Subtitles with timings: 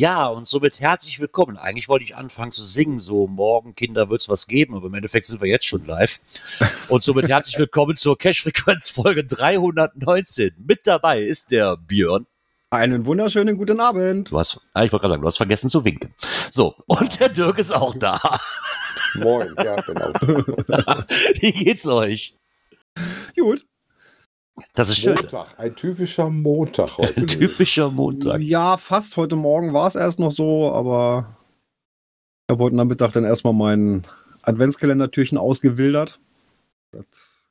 [0.00, 1.58] Ja, und somit herzlich willkommen.
[1.58, 5.26] Eigentlich wollte ich anfangen zu singen, so morgen, Kinder, wird's was geben, aber im Endeffekt
[5.26, 6.20] sind wir jetzt schon live.
[6.88, 10.54] Und somit herzlich willkommen zur Cash-Frequenz Folge 319.
[10.66, 12.24] Mit dabei ist der Björn.
[12.70, 14.30] Einen wunderschönen guten Abend.
[14.30, 16.14] Du hast, ah, ich wollte gerade sagen, du hast vergessen zu winken.
[16.50, 18.40] So, und der Dirk ist auch da.
[19.16, 20.14] Moin, ja, genau.
[21.40, 22.38] Wie geht's euch?
[23.36, 23.66] Gut.
[24.74, 25.14] Das ist schön.
[25.14, 27.20] Montag, ein typischer Montag heute.
[27.20, 28.40] Ein typischer Montag.
[28.40, 29.16] Ja, fast.
[29.16, 31.36] Heute Morgen war es erst noch so, aber
[32.48, 34.06] ich habe heute Nachmittag dann erstmal mein
[34.42, 36.20] Adventskalendertürchen ausgewildert.
[36.92, 37.50] Das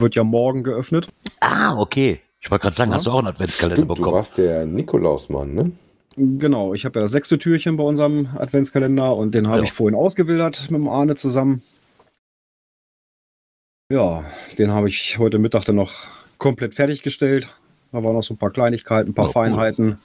[0.00, 1.08] wird ja morgen geöffnet.
[1.40, 2.20] Ah, okay.
[2.40, 2.96] Ich wollte gerade sagen, Ja.
[2.96, 4.16] hast du auch einen Adventskalender Stimmt, du bekommen?
[4.16, 5.72] warst der Nikolausmann, ne?
[6.16, 9.64] Genau, ich habe ja das sechste Türchen bei unserem Adventskalender und den habe Ja.
[9.64, 11.62] ich vorhin ausgewildert mit dem Arne zusammen.
[13.90, 14.24] Ja,
[14.58, 15.92] den habe ich heute Mittag dann noch
[16.42, 17.54] komplett fertiggestellt.
[17.92, 19.32] Da waren noch so ein paar Kleinigkeiten, ein paar cool.
[19.32, 19.98] Feinheiten.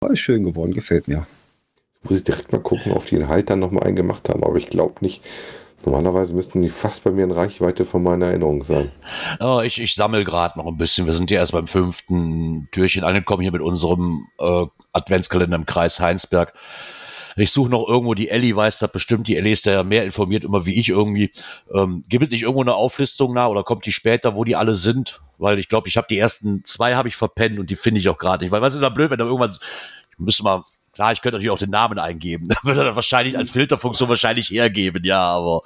[0.00, 1.26] War ist schön geworden, gefällt mir.
[2.02, 4.68] Muss ich direkt mal gucken, ob die den Halter nochmal einen gemacht haben, aber ich
[4.68, 5.22] glaube nicht.
[5.84, 8.92] Normalerweise müssten die fast bei mir in Reichweite von meiner Erinnerung sein.
[9.38, 11.06] Ja, ich, ich sammle gerade noch ein bisschen.
[11.06, 16.00] Wir sind ja erst beim fünften Türchen angekommen hier mit unserem äh, Adventskalender im Kreis
[16.00, 16.52] Heinsberg.
[17.36, 20.04] Ich suche noch irgendwo, die Ellie weiß das bestimmt, die Ellie ist da ja mehr
[20.04, 21.30] informiert immer wie ich irgendwie.
[21.74, 24.74] Ähm, gibt es nicht irgendwo eine Auflistung nach oder kommt die später, wo die alle
[24.74, 25.20] sind?
[25.38, 28.08] Weil ich glaube, ich habe die ersten zwei habe ich verpennt und die finde ich
[28.08, 28.52] auch gerade nicht.
[28.52, 29.50] Weil was ist da blöd, wenn da irgendwann,
[30.12, 32.48] ich müsste mal, klar, ich könnte natürlich auch den Namen eingeben.
[32.50, 35.62] Da würde er wahrscheinlich als Filterfunktion wahrscheinlich hergeben, ja, aber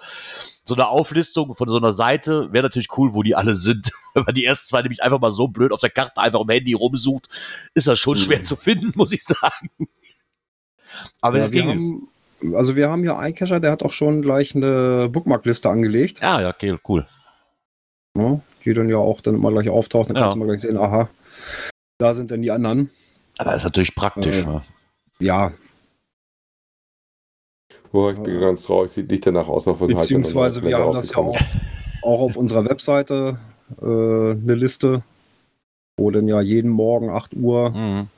[0.67, 3.91] so eine Auflistung von so einer Seite wäre natürlich cool, wo die alle sind.
[4.15, 6.49] Wenn man die ersten zwei nämlich einfach mal so blöd auf der Karte einfach im
[6.49, 7.29] Handy rumsucht,
[7.75, 8.45] ist das schon schwer Mhm.
[8.45, 9.71] zu finden, muss ich sagen.
[11.21, 11.83] Aber Ja, das ging es.
[11.83, 16.21] haben, also wir haben hier einen Cacher, der hat auch schon gleich eine Bookmarkliste angelegt,
[16.21, 17.07] Ja, ja, okay, cool.
[18.17, 20.09] ne, die dann ja auch dann immer gleich auftaucht.
[20.11, 20.23] Dann Ja.
[20.23, 21.09] kannst du mal gleich sehen, aha,
[21.99, 22.91] da sind denn die anderen.
[23.39, 24.43] Aber ist natürlich praktisch.
[24.43, 24.63] Äh, ne?
[25.21, 25.53] Ja,
[27.93, 30.79] Boah, ich bin ganz traurig, sieht nicht danach aus, auf den Halter beziehungsweise noch wir
[30.79, 31.39] haben das ja auch,
[32.03, 33.39] auch auf unserer Webseite
[33.81, 35.03] äh, eine Liste,
[35.97, 38.09] wo dann ja jeden Morgen 8 Uhr Mhm.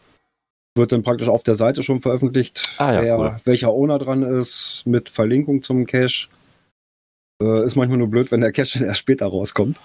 [0.77, 3.41] Wird dann praktisch auf der Seite schon veröffentlicht, Ah ja, wer, cool.
[3.45, 6.29] welcher Owner dran ist, mit Verlinkung zum Cache.
[7.43, 9.79] Äh, ist manchmal nur blöd, wenn der Cache erst später rauskommt.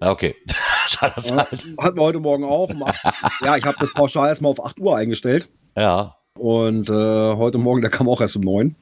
[0.00, 0.34] Okay.
[0.86, 1.66] Schade, das Ja, halt.
[1.78, 2.70] hatten wir heute Morgen auch.
[2.70, 3.04] Um acht-
[3.42, 5.48] ja, ich habe das pauschal erstmal auf 8 Uhr eingestellt.
[5.76, 6.16] Ja.
[6.38, 8.74] Und äh, heute Morgen, der kam auch erst um 9.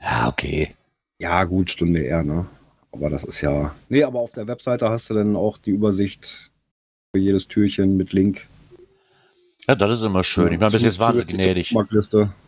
[0.00, 0.74] Ja, okay.
[1.20, 2.46] Ja, gut, Stunde eher, ne?
[2.90, 3.74] Aber das ist ja.
[3.88, 6.50] Nee, aber auf der Webseite hast du dann auch die Übersicht
[7.14, 8.48] für jedes Türchen mit Link.
[9.68, 10.52] Ja, das ist immer schön.
[10.52, 11.72] Ich meine, bis jetzt waren sie gnädig.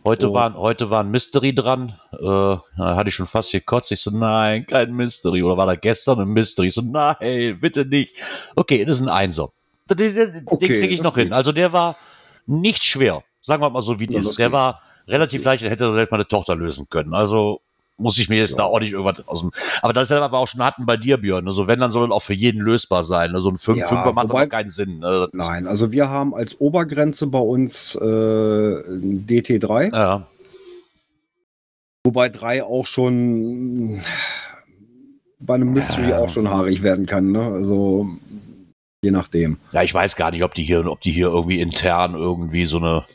[0.03, 0.33] Heute, Oh.
[0.33, 1.97] war, heute war ein Mystery dran.
[2.11, 3.91] Äh, da hatte ich schon fast gekotzt.
[3.93, 5.41] Ich so, nein, kein Mystery.
[5.41, 6.67] Oder war da gestern ein Mystery?
[6.67, 8.17] Ich so, nein, bitte nicht.
[8.57, 9.49] Okay, das ist ein Einser.
[9.89, 11.25] Den, den, den Okay, kriege ich noch hin.
[11.25, 11.33] geht.
[11.33, 11.95] Also der war
[12.47, 13.23] nicht schwer.
[13.39, 14.37] Sagen wir mal so, wie Ja, ist.
[14.37, 14.53] Der geht.
[14.53, 15.63] war relativ leicht.
[15.63, 17.13] Den hätte selbst meine Tochter lösen können.
[17.13, 17.61] Also
[17.97, 18.57] muss ich mir jetzt Ja.
[18.57, 19.51] da auch nicht irgendwas aus dem...
[19.81, 21.47] Aber das ist ja aber auch schon hatten bei dir, Björn.
[21.47, 23.33] Also wenn, dann soll das auch für jeden lösbar sein.
[23.33, 25.03] Also ein 5 Ja, 5 macht wobei- aber keinen Sinn.
[25.03, 30.27] Also, Nein, also wir haben als Obergrenze bei uns äh, ein DT3, Ja,
[32.03, 34.01] wobei 3 auch schon
[35.39, 36.19] bei einem Mystery Ja.
[36.19, 37.31] auch schon haarig werden kann.
[37.31, 37.41] Ne?
[37.41, 38.09] Also
[39.03, 39.57] je nachdem.
[39.71, 42.77] ja, ich weiß gar nicht, ob die hier, ob die hier irgendwie intern irgendwie so
[42.77, 43.05] eine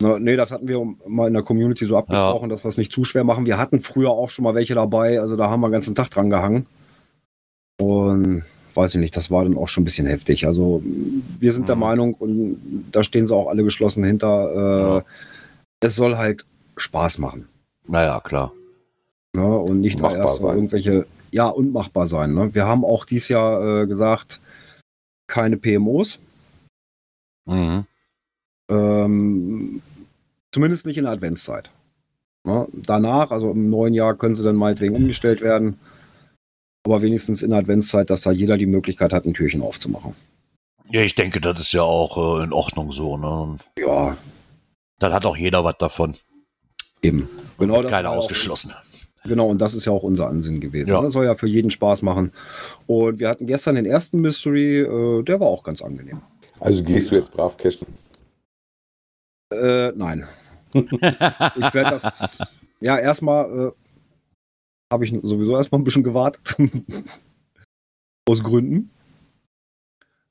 [0.00, 2.92] Na, nee, das hatten wir mal in der Community so abgesprochen, dass wir es nicht
[2.92, 3.44] zu schwer machen.
[3.44, 6.10] Wir hatten früher auch schon mal welche dabei, also da haben wir den ganzen Tag
[6.10, 6.66] dran gehangen.
[7.78, 8.44] Und
[8.74, 10.46] weiß ich nicht, das war dann auch schon ein bisschen heftig.
[10.46, 11.80] Also wir sind der Mhm.
[11.80, 15.04] Meinung, und da stehen sie auch alle geschlossen hinter, äh, Ja.
[15.80, 16.46] es soll halt
[16.76, 17.48] Spaß machen.
[17.86, 18.52] Naja, klar.
[19.34, 19.44] Ne?
[19.58, 20.56] Und nicht Machbar erst sein.
[20.56, 22.32] irgendwelche, ja, und machbar sein.
[22.34, 22.54] Ne?
[22.54, 24.40] Wir haben auch dieses Jahr äh, gesagt,
[25.26, 26.18] keine PMOs.
[27.46, 27.84] Mhm.
[28.70, 29.82] Ähm,
[30.52, 31.70] zumindest nicht in der Adventszeit.
[32.46, 35.78] Ja, danach, also im neuen Jahr, können sie dann meinetwegen umgestellt werden.
[36.86, 40.14] Aber wenigstens in der Adventszeit, dass da jeder die Möglichkeit hat, ein Türchen aufzumachen.
[40.90, 43.16] Ja, ich denke, das ist ja auch äh, in Ordnung so.
[43.18, 43.58] Ne?
[43.78, 44.16] Ja,
[44.98, 46.14] Dann hat auch jeder was davon.
[47.02, 47.28] eben.
[47.58, 48.72] Genau das Keiner auch- ausgeschlossen.
[49.24, 50.88] Genau, und das ist ja auch unser Ansinn gewesen.
[50.88, 51.02] Ja.
[51.02, 52.32] Das soll ja für jeden Spaß machen.
[52.86, 56.22] Und wir hatten gestern den ersten Mystery, äh, der war auch ganz angenehm.
[56.58, 57.86] Also gehst du jetzt brav cashen?
[59.52, 60.26] Äh, nein.
[60.72, 62.60] Ich werde das.
[62.80, 63.72] Ja, erstmal äh,
[64.92, 66.56] habe ich sowieso erstmal ein bisschen gewartet.
[68.28, 68.90] Aus Gründen.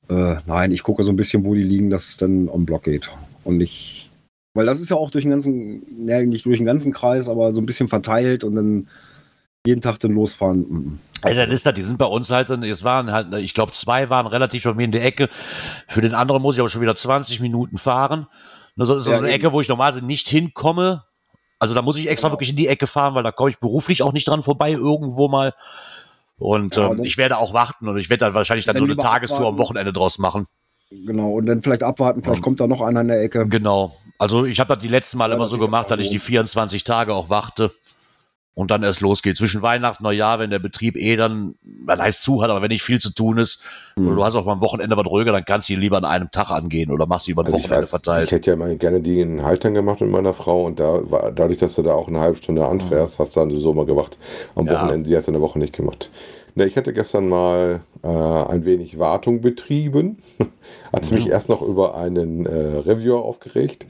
[0.08, 2.84] Äh, nein, ich gucke so ein bisschen, wo die liegen, dass es dann am Block
[2.84, 3.10] geht.
[3.44, 4.10] Und nicht.
[4.54, 7.52] Weil das ist ja auch durch den ganzen, ja, nicht durch den ganzen Kreis, aber
[7.52, 8.88] so ein bisschen verteilt und dann
[9.66, 10.66] jeden Tag dann losfahren.
[10.68, 10.98] Mhm.
[11.22, 14.08] Also das ist da, die sind bei uns halt, es waren halt, ich glaube, zwei
[14.10, 15.28] waren relativ bei mir in der Ecke.
[15.86, 18.26] Für den anderen muss ich aber schon wieder 20 Minuten fahren.
[18.76, 21.04] Das ist so ja, eine Ecke, wo ich normalerweise nicht hinkomme.
[21.58, 22.34] Also da muss ich extra genau.
[22.34, 25.28] wirklich in die Ecke fahren, weil da komme ich beruflich auch nicht dran vorbei, irgendwo
[25.28, 25.54] mal.
[26.38, 28.96] Und ja, ähm, ich werde auch warten und ich werde dann wahrscheinlich dann so eine
[28.96, 29.54] Tagestour abwarten.
[29.54, 30.46] am Wochenende draus machen.
[30.90, 32.42] Genau, und dann vielleicht abwarten, vielleicht ja.
[32.44, 33.46] kommt da noch einer in der Ecke.
[33.46, 33.94] Genau.
[34.18, 36.82] Also ich habe das die letzten Mal ja, immer so gemacht, dass ich die 24
[36.82, 37.70] Tage auch warte
[38.54, 39.36] und dann erst losgeht.
[39.36, 42.82] Zwischen Weihnachten, Neujahr, wenn der Betrieb eh dann, was heißt zu hat, aber wenn nicht
[42.82, 43.62] viel zu tun ist,
[43.96, 44.06] mhm.
[44.06, 46.04] oder du hast auch mal am Wochenende was ruhiger, dann kannst du ihn lieber an
[46.04, 48.24] einem Tag angehen oder machst sie über ein also Wochenende weiß, verteilt.
[48.26, 51.30] Ich hätte ja mal gerne die in Haltern gemacht mit meiner Frau und da war,
[51.32, 53.24] dadurch, dass du da auch eine halbe Stunde anfährst, mhm.
[53.24, 54.18] hast du dann so mal gewacht.
[54.54, 54.74] Am ja.
[54.74, 56.10] Wochenende, die hast du in der Woche nicht gemacht.
[56.56, 60.18] Ne, ich hatte gestern mal äh, ein wenig Wartung betrieben.
[60.92, 61.14] Hatte mhm.
[61.14, 63.86] mich erst noch über einen äh, Reviewer aufgeregt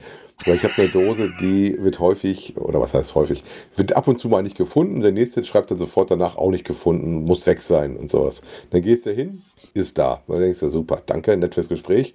[0.46, 3.44] weil ich habe eine Dose, die wird häufig, oder was heißt häufig,
[3.76, 5.00] wird ab und zu mal nicht gefunden.
[5.00, 8.42] Der nächste schreibt dann sofort danach auch nicht gefunden, muss weg sein und sowas.
[8.70, 9.42] Dann gehst du hin,
[9.75, 10.22] ist da.
[10.26, 12.14] Und dann denkst du, super, danke, nett fürs Gespräch.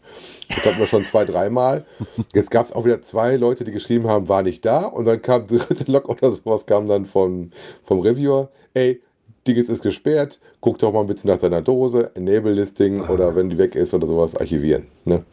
[0.50, 1.86] Das hatten wir schon zwei, dreimal.
[2.33, 4.86] Jetzt gab es auch wieder zwei Leute, die geschrieben haben, war nicht da.
[4.86, 7.51] Und dann kam dritte Log oder sowas, kam dann vom,
[7.83, 9.01] vom Reviewer, ey,
[9.48, 13.60] Dingens ist gesperrt, guck doch mal bitte nach deiner Dose, Enable Listing oder wenn die
[13.60, 14.88] weg ist oder sowas, archivieren.
[15.06, 15.24] Ne?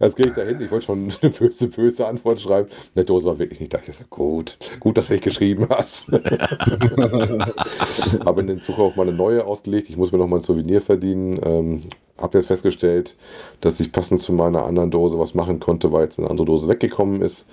[0.00, 2.70] Jetzt gehe ich da hin, ich wollte schon eine böse, böse Antwort schreiben.
[2.96, 3.78] Der Dose war wirklich nicht da.
[3.86, 6.10] Ich so, gut, gut, dass du nicht geschrieben hast.
[8.24, 9.90] Habe in den Zug auch mal eine neue ausgelegt.
[9.90, 11.38] Ich muss mir noch mal ein Souvenir verdienen.
[11.44, 11.82] Ähm,
[12.16, 13.14] habe jetzt festgestellt,
[13.60, 16.68] dass ich passend zu meiner anderen Dose was machen konnte, weil jetzt eine andere Dose
[16.68, 17.46] weggekommen ist,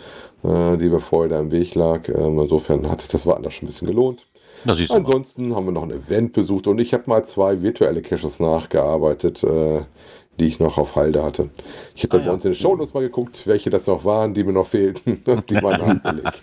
[0.44, 2.08] äh, die mir vorher da im Weg lag.
[2.10, 4.26] Ähm, insofern hat sich das Warten da schon ein bisschen gelohnt.
[4.66, 9.44] Ansonsten haben wir noch ein Event besucht und ich habe mal zwei virtuelle Caches nachgearbeitet.
[9.44, 9.82] Äh,
[10.40, 11.50] die ich noch auf Halde hatte.
[11.96, 14.44] Ich habe ah, bei uns in den Shownotes mal geguckt, welche das noch waren, die
[14.44, 16.40] mir noch fehlten, die waren nachgelegt.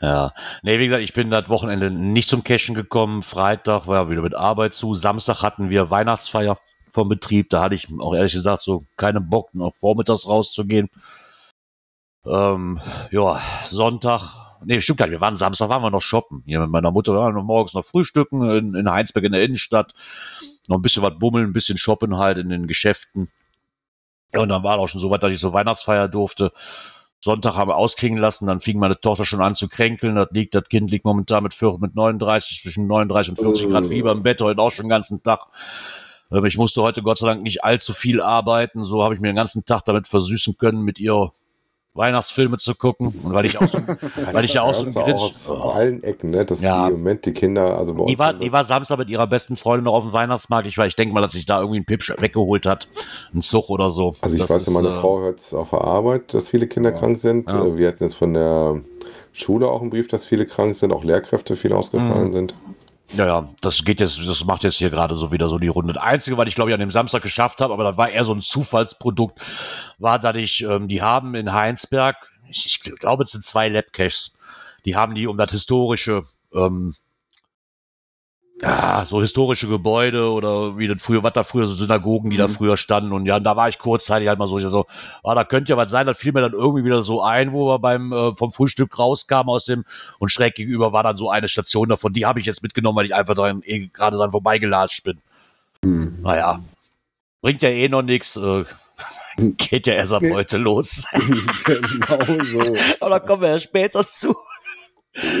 [0.00, 0.32] ja,
[0.62, 3.22] nee, wie gesagt, ich bin das Wochenende nicht zum Cashen gekommen.
[3.22, 4.94] Freitag war wieder mit Arbeit zu.
[4.94, 6.58] Samstag hatten wir Weihnachtsfeier
[6.90, 7.50] vom Betrieb.
[7.50, 10.88] Da hatte ich auch ehrlich gesagt so keinen Bock, noch vormittags rauszugehen.
[12.26, 12.80] Ähm,
[13.10, 15.12] ja, Sonntag nee, stimmt gar nicht.
[15.12, 16.42] Wir waren Samstag, waren wir noch shoppen.
[16.46, 19.92] Hier mit meiner Mutter waren wir morgens noch frühstücken in, in Heinsberg in der Innenstadt.
[20.68, 23.30] Noch ein bisschen was bummeln, ein bisschen shoppen halt in den Geschäften.
[24.32, 26.52] Und dann war auch schon so weit, dass ich so Weihnachtsfeier durfte.
[27.20, 30.16] Sonntag haben wir ausklingen lassen, dann fing meine Tochter schon an zu kränkeln.
[30.16, 34.12] Das liegt, das Kind liegt momentan mit, mit 39, zwischen 39 und 40 Grad Fieber
[34.12, 35.46] im Bett, heute auch schon den ganzen Tag.
[36.30, 38.84] Ähm, ich musste heute Gott sei Dank nicht allzu viel arbeiten.
[38.84, 41.32] So habe ich mir den ganzen Tag damit versüßen können, mit ihr
[41.94, 43.78] Weihnachtsfilme zu gucken und weil ich auch so,
[44.32, 45.70] weil ich ja auch so ein Grinch aus oh.
[45.70, 46.86] allen Ecken, ne, dass ja.
[46.86, 49.84] die im Moment die Kinder, also die war, die war Samstag mit ihrer besten Freundin
[49.84, 50.66] noch auf dem Weihnachtsmarkt.
[50.66, 52.88] Ich, ich denke mal, dass sich da irgendwie ein Pipsch weggeholt hat,
[53.32, 54.14] ein Zug oder so.
[54.20, 56.66] Also ich das weiß, ist, meine äh, Frau hört es auf der Arbeit, dass viele
[56.66, 56.98] Kinder ja.
[56.98, 57.50] krank sind.
[57.50, 57.64] Ja.
[57.64, 58.80] Äh, wir hatten jetzt von der
[59.32, 62.32] Schule auch einen Brief, dass viele krank sind, auch Lehrkräfte viel ausgefallen mhm.
[62.32, 62.54] sind.
[63.12, 65.92] Ja, ja, das geht jetzt, das macht jetzt hier gerade so wieder so die Runde.
[65.92, 68.24] Das Einzige, was ich glaube ich an dem Samstag geschafft habe, aber das war eher
[68.24, 69.40] so ein Zufallsprodukt,
[69.98, 72.16] war, dass ich, ähm, die haben in Heinsberg,
[72.48, 74.36] ich, ich glaube, es sind zwei Labcaches,
[74.84, 76.94] die haben die um das historische ähm,
[78.62, 82.42] ja, so historische Gebäude oder wie das früher, was da früher, so Synagogen, die mhm.
[82.42, 83.12] da früher standen.
[83.12, 84.86] Und ja, da war ich kurzzeitig halt mal so, ich so,
[85.24, 87.66] ah, da könnte ja was sein, das fiel mir dann irgendwie wieder so ein, wo
[87.66, 89.84] wir beim, äh, vom Frühstück rauskamen aus dem,
[90.20, 93.06] und schräg gegenüber war dann so eine Station davon, die habe ich jetzt mitgenommen, weil
[93.06, 95.20] ich einfach dran, eh, gerade dann vorbeigelatscht bin.
[95.82, 96.18] Mhm.
[96.22, 96.60] Naja,
[97.42, 98.64] bringt ja eh noch nichts, äh,
[99.36, 101.06] geht ja erst ab heute los.
[101.12, 102.60] genau so.
[103.00, 104.36] Aber da kommen wir ja später zu.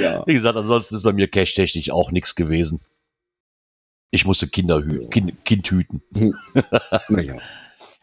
[0.00, 0.24] Ja.
[0.26, 2.80] Wie gesagt, ansonsten ist bei mir cash-technisch auch nichts gewesen.
[4.14, 6.00] Ich musste Kinder hü kind, kind hüten.
[6.16, 6.34] Hm.
[7.08, 7.34] naja.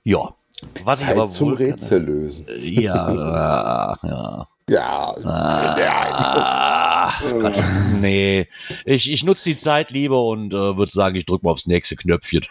[0.04, 0.36] ja.
[0.84, 2.46] Was Zeit ich aber zum Rätsel lösen.
[2.60, 4.46] Ja, äh, ja.
[4.68, 5.16] Ja.
[5.24, 7.64] Ah, Gott,
[8.02, 8.46] nee.
[8.84, 11.96] Ich, ich nutze die Zeit lieber und äh, würde sagen, ich drücke mal aufs nächste
[11.96, 12.46] Knöpfchen.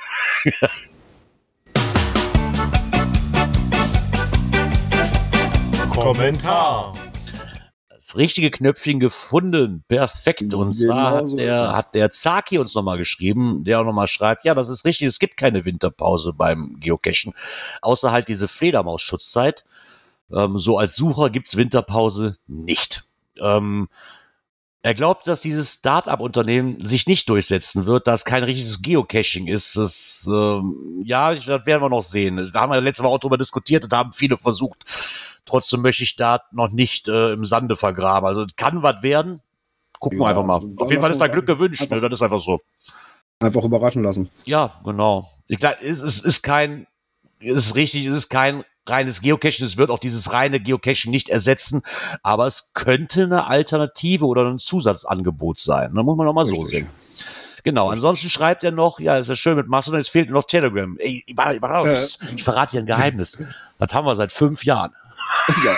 [5.90, 6.94] Kommentar
[8.16, 9.84] richtige Knöpfchen gefunden.
[9.88, 10.54] Perfekt.
[10.54, 14.44] Und zwar hat, so der, hat der Zaki uns nochmal geschrieben, der auch nochmal schreibt,
[14.44, 17.34] ja, das ist richtig, es gibt keine Winterpause beim Geocachen,
[17.82, 19.64] außer halt diese Fledermaus-Schutzzeit.
[20.32, 23.04] Ähm, so als Sucher gibt's Winterpause nicht.
[23.40, 23.88] Ähm,
[24.82, 29.76] Er glaubt, dass dieses Start-up-Unternehmen sich nicht durchsetzen wird, dass kein richtiges Geocaching ist.
[29.76, 32.50] Das, ähm, ja, das werden wir noch sehen.
[32.54, 34.84] Da haben wir letzte Woche auch drüber diskutiert und da haben viele versucht.
[35.44, 38.26] Trotzdem möchte ich da noch nicht äh, im Sande vergraben.
[38.26, 39.42] Also kann was werden.
[39.98, 40.54] Gucken ja, wir einfach mal.
[40.54, 41.90] Also, Auf jeden Fall ist da Glück gewünscht.
[41.90, 42.00] Ne?
[42.00, 42.60] Das ist einfach so.
[43.38, 44.30] Einfach überraschen lassen.
[44.46, 45.30] Ja, genau.
[45.46, 46.86] Ich glaube, es, es ist kein,
[47.38, 49.66] es ist richtig, es ist kein reines Geocaching.
[49.66, 51.82] Es wird auch dieses reine Geocaching nicht ersetzen,
[52.22, 55.94] aber es könnte eine Alternative oder ein Zusatzangebot sein.
[55.94, 56.88] Da muss man noch mal so sehen.
[57.62, 60.96] Genau, ansonsten schreibt er noch, ja, ist ja schön mit Mastodon, es fehlt noch Telegram.
[60.98, 63.38] Ey, ich, ich, ich, verrate hier ein Geheimnis.
[63.78, 64.92] Das haben wir seit fünf Jahren.
[65.64, 65.76] Ja.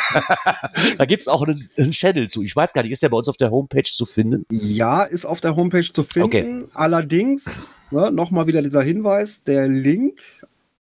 [0.98, 2.42] da gibt es auch einen, einen, Channel zu.
[2.42, 4.46] Ich weiß gar nicht, ist der bei uns auf der Homepage zu finden?
[4.50, 6.62] Ja, ist auf der Homepage zu finden.
[6.62, 6.68] Okay.
[6.74, 10.20] Allerdings, ne, nochmal wieder dieser Hinweis, der Link,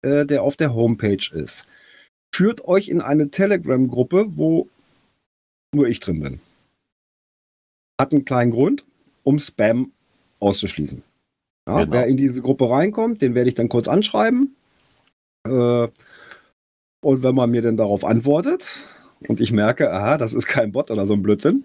[0.03, 1.67] äh, der auf der Homepage ist
[2.35, 4.69] führt euch in eine Telegram-Gruppe, wo
[5.75, 6.41] nur ich drin bin.
[8.01, 8.85] Hat einen kleinen Grund,
[9.23, 9.93] um Spam
[10.41, 11.03] auszuschließen.
[11.69, 11.93] Ja, genau.
[11.93, 14.57] Wer in diese Gruppe reinkommt, den werde ich dann kurz anschreiben.
[15.47, 15.89] Äh,
[17.03, 18.87] und wenn man mir dann darauf antwortet
[19.27, 21.65] und ich merke, aha, das ist kein Bot oder so ein Blödsinn,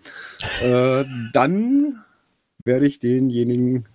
[0.61, 1.03] äh,
[1.33, 2.03] dann
[2.63, 3.85] werde ich denjenigen,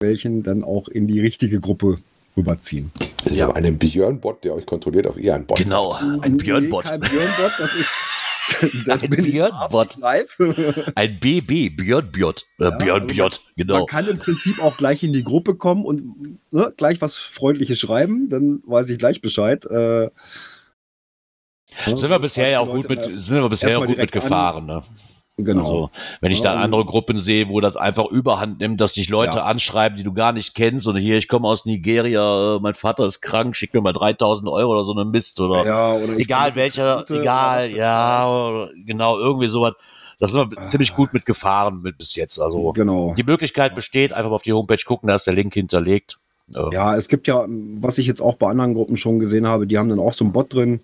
[0.00, 1.98] welchen dann auch in die richtige Gruppe
[2.36, 2.90] rüberziehen.
[3.34, 3.48] Sie ja.
[3.48, 5.58] haben einen Björn-Bot, der euch kontrolliert auf ihr ein Bot.
[5.58, 6.84] Genau, ein Björn-Bot.
[6.84, 7.90] Nee, kein Björn-Bot, das ist.
[8.86, 9.98] Das ein Björn-Bot.
[10.94, 12.34] Ein BB, Björn-Björn.
[12.60, 13.78] Äh, ja, Björn-Björn, also genau.
[13.78, 17.80] Man kann im Prinzip auch gleich in die Gruppe kommen und ne, gleich was Freundliches
[17.80, 19.64] schreiben, dann weiß ich gleich Bescheid.
[19.64, 20.10] Äh,
[21.86, 24.82] sind wir bisher ja auch gut mit, sind wir bisher auch gut mitgefahren, ne?
[25.36, 25.60] Genau.
[25.62, 29.38] Also, wenn ich da andere Gruppen sehe, wo das einfach überhand nimmt, dass dich Leute
[29.38, 29.44] ja.
[29.44, 33.04] anschreiben, die du gar nicht kennst, und hier, ich komme aus Nigeria, äh, mein Vater
[33.04, 36.54] ist krank, schick mir mal 3000 Euro oder so eine Mist, oder, ja, oder egal
[36.54, 39.74] welcher, Gute, egal, ja, genau, irgendwie sowas.
[40.20, 40.62] Da sind wir ah.
[40.62, 42.38] ziemlich gut mitgefahren mit bis jetzt.
[42.38, 43.14] Also, genau.
[43.16, 46.20] die Möglichkeit besteht, einfach auf die Homepage gucken, da ist der Link hinterlegt.
[46.46, 49.78] Ja, es gibt ja, was ich jetzt auch bei anderen Gruppen schon gesehen habe, die
[49.78, 50.80] haben dann auch so einen Bot drin,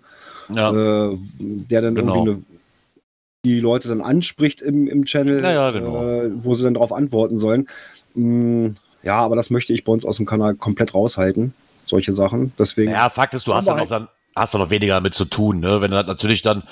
[0.49, 0.71] ja.
[0.71, 2.15] äh, der dann genau.
[2.15, 2.50] irgendwie eine
[3.45, 6.05] die Leute dann anspricht im, im Channel, ja, ja, genau.
[6.05, 7.67] äh, wo sie dann darauf antworten sollen.
[8.13, 8.69] Mm,
[9.03, 12.53] ja, aber das möchte ich bei uns aus dem Kanal komplett raushalten, solche Sachen.
[12.59, 12.91] Deswegen.
[12.91, 15.59] Ja, Fakt ist, du hast dann auch dann hast du noch weniger damit zu tun,
[15.59, 15.81] ne?
[15.81, 16.63] Wenn du natürlich dann,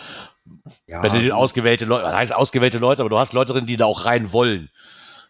[0.87, 1.03] ja.
[1.03, 3.85] wenn du ausgewählte Leute, das heißt ausgewählte Leute, aber du hast Leute drin, die da
[3.85, 4.69] auch rein wollen.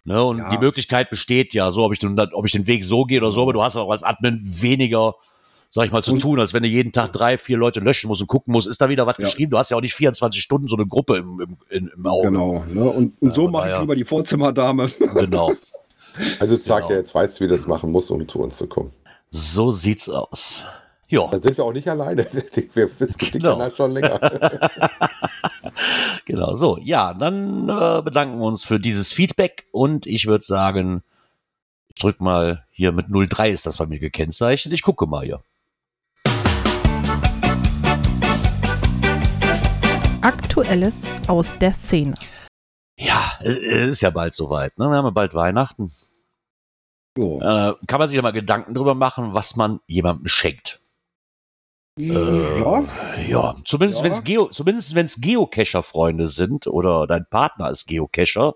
[0.03, 0.23] Ne?
[0.23, 0.49] Und ja.
[0.49, 3.31] die Möglichkeit besteht ja, so ob ich, den, ob ich den Weg so gehe oder
[3.31, 5.15] so, aber du hast auch als Admin weniger
[5.69, 8.07] sag ich mal, zu und, tun, als wenn du jeden Tag drei, vier Leute löschen
[8.07, 9.25] musst und gucken musst, ist da wieder was ja.
[9.25, 9.51] geschrieben.
[9.51, 12.27] Du hast ja auch nicht 24 Stunden so eine Gruppe im, im, im Auge.
[12.27, 12.89] Genau, ne?
[12.89, 14.89] und, und so ja, mache ich lieber die Vorzimmerdame.
[15.15, 15.53] Genau.
[16.39, 16.89] Also sag genau.
[16.89, 18.91] ja, jetzt weißt du, wie das machen muss, um zu uns zu kommen.
[19.31, 20.65] So sieht's aus.
[21.07, 21.27] Ja.
[21.27, 22.27] Dann sind wir auch nicht alleine.
[22.73, 22.89] Wir
[23.31, 23.59] genau.
[23.59, 24.19] halt schon länger.
[26.25, 26.77] genau, so.
[26.81, 31.03] Ja, dann äh, bedanken wir uns für dieses Feedback und ich würde sagen,
[31.87, 34.73] ich drück mal hier mit 03 ist das bei mir gekennzeichnet.
[34.73, 35.41] Ich gucke mal hier.
[40.21, 42.13] Aktuelles aus der Szene.
[42.97, 44.77] Ja, es ist ja bald soweit.
[44.77, 44.89] Ne?
[44.89, 45.93] Wir haben ja bald Weihnachten.
[47.17, 47.39] Oh.
[47.41, 50.81] Äh, kann man sich ja mal Gedanken darüber machen, was man jemandem schenkt.
[51.97, 52.83] Ja.
[53.15, 54.05] Äh, ja, zumindest ja.
[54.05, 58.55] wenn es Geo, zumindest wenn es Geocacher-Freunde sind oder dein Partner ist Geocacher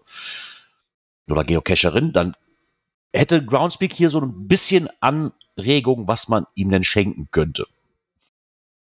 [1.30, 2.36] oder Geocacherin, dann
[3.14, 7.68] hätte Groundspeak hier so ein bisschen Anregung, was man ihm denn schenken könnte.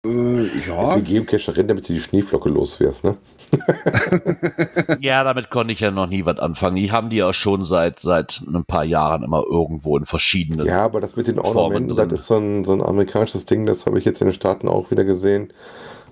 [0.05, 0.95] Äh, ja.
[0.95, 3.17] Deswegen Geocacherin, damit du die Schneeflocke loswärst, ne?
[5.01, 6.77] ja, damit konnte ich ja noch nie was anfangen.
[6.77, 10.65] Die haben die ja schon seit, seit ein paar Jahren immer irgendwo in verschiedenen.
[10.65, 13.85] Ja, aber das mit den Ornamenten, das ist so ein, so ein amerikanisches Ding, das
[13.85, 15.51] habe ich jetzt in den Staaten auch wieder gesehen,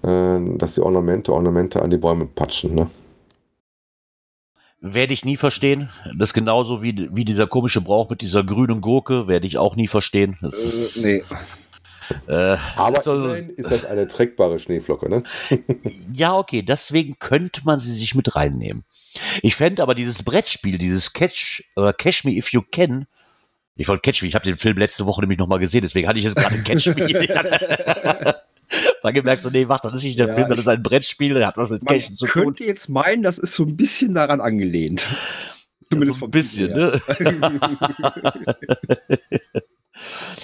[0.03, 2.89] äh, dass die Ornamente, Ornamente an die Bäume patschen, ne?
[4.79, 5.89] Werde ich nie verstehen.
[6.17, 9.75] Das ist genauso wie, wie dieser komische Brauch mit dieser grünen Gurke, werde ich auch
[9.75, 10.37] nie verstehen.
[10.41, 11.23] Das äh, ist, nee.
[12.27, 15.23] Äh, Aber so, ist das eine trägbare Schneeflocke, ne?
[16.13, 18.83] ja, okay, deswegen könnte man sie sich mit reinnehmen.
[19.41, 23.07] Ich fände aber dieses Brettspiel, dieses Catch oder Catch Me If You Can,
[23.75, 26.19] ich wollte Catch Me, ich habe den Film letzte Woche nämlich nochmal gesehen, deswegen hatte
[26.19, 28.35] ich jetzt gerade Catch Me.
[29.01, 31.33] Dann gemerkt so, nee, warte, das ist nicht der ja, Film, das ist ein Brettspiel,
[31.33, 32.43] der hat was mit Catchen zu tun.
[32.43, 35.07] Man könnte jetzt meinen, das ist so ein bisschen daran angelehnt.
[35.89, 37.01] Zumindest so ein bisschen, ne?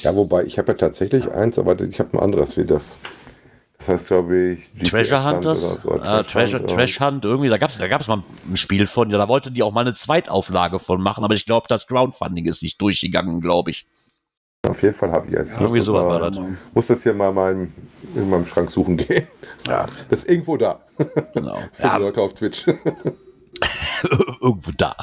[0.01, 2.97] Ja, wobei, ich habe ja tatsächlich eins, aber ich habe ein anderes wie das.
[3.77, 5.61] Das heißt, glaube ich, GPS Treasure Hunters?
[5.61, 8.87] So, uh, Treasure, Hunt, Trash Hunt, irgendwie, da gab es da gab's mal ein Spiel
[8.87, 11.87] von, ja, da wollten die auch mal eine Zweitauflage von machen, aber ich glaube, das
[11.87, 13.85] Crowdfunding ist nicht durchgegangen, glaube ich.
[14.65, 15.51] Auf jeden Fall habe ich jetzt.
[15.51, 16.39] Ja, irgendwie sowas war das.
[16.73, 17.73] Muss das hier mal mein,
[18.15, 19.27] in meinem Schrank suchen gehen.
[19.67, 19.87] Ja.
[20.09, 20.79] Das ist irgendwo da.
[21.33, 21.59] Genau.
[21.73, 21.97] Für ja.
[21.97, 22.65] die Leute auf Twitch.
[24.41, 24.95] Irgendwo da.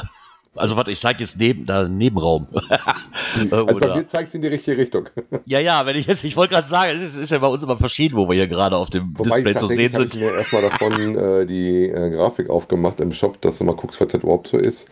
[0.61, 2.47] Also warte, ich zeige jetzt neben, da Nebenraum.
[3.51, 5.09] also bei mir zeigt es in die richtige Richtung.
[5.47, 7.63] ja, ja, wenn ich jetzt, ich wollte gerade sagen, es ist, ist, ja bei uns
[7.63, 10.15] immer verschieden, wo wir hier gerade auf dem Wobei Display zu sehen sind.
[10.15, 13.75] Ich habe mir erstmal davon äh, die äh, Grafik aufgemacht im Shop, dass du mal
[13.75, 14.87] guckst, was das überhaupt so ist.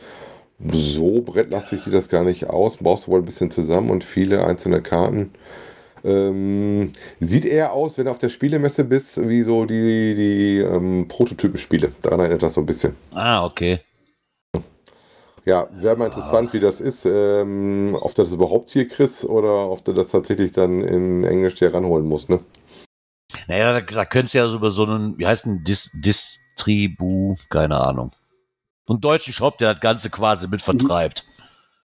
[0.73, 2.79] So brettlastig sieht das gar nicht aus.
[2.79, 5.33] Baust du wohl ein bisschen zusammen und viele einzelne Karten.
[6.05, 11.07] Ähm, sieht eher aus, wenn du auf der Spielemesse bist, wie so die, die ähm,
[11.09, 11.93] Prototypenspiele.
[12.03, 12.95] Daran erinnert das so ein bisschen.
[13.15, 13.81] Ah, okay.
[15.49, 19.71] Ja, wäre mal interessant, wie das ist, ähm, ob du das überhaupt hier kriegst oder
[19.71, 22.41] ob du das tatsächlich dann in Englisch dir ranholen musst, ne?
[23.47, 27.37] Naja, da, da könntest du ja so über so einen, wie heißt ein Dis Distribu,
[27.49, 28.11] keine Ahnung.
[28.91, 31.25] einen deutschen Shop, der das Ganze quasi mit vertreibt.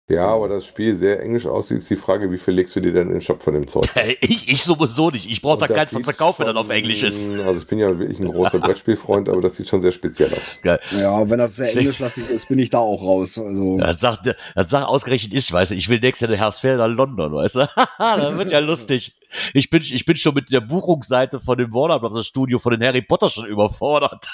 [0.09, 2.91] Ja, aber das Spiel sehr englisch aussieht, ist die Frage, wie viel legst du dir
[2.91, 3.85] denn in den Shop von dem Zeug?
[4.21, 5.29] ich, ich sowieso nicht.
[5.29, 7.29] Ich brauche da keins von zu wenn das auf Englisch ist.
[7.49, 10.57] Also ich bin ja wirklich ein großer Brettspielfreund, aber das sieht schon sehr speziell aus.
[10.61, 10.79] Geil.
[10.91, 13.37] Ja, wenn das sehr englischlastig ist, bin ich da auch raus.
[13.39, 13.77] Also.
[13.77, 16.87] das, sagt, das sagt ausgerechnet ich, weißt du, ich will nächstes Jahr nach Herbstferien nach
[16.87, 17.69] London, weißt du?
[17.99, 19.13] das wird ja lustig.
[19.53, 22.25] Ich bin, ich bin schon mit der Buchungsseite von dem Warner Bros.
[22.25, 24.27] Studio von den Harry Potter schon überfordert.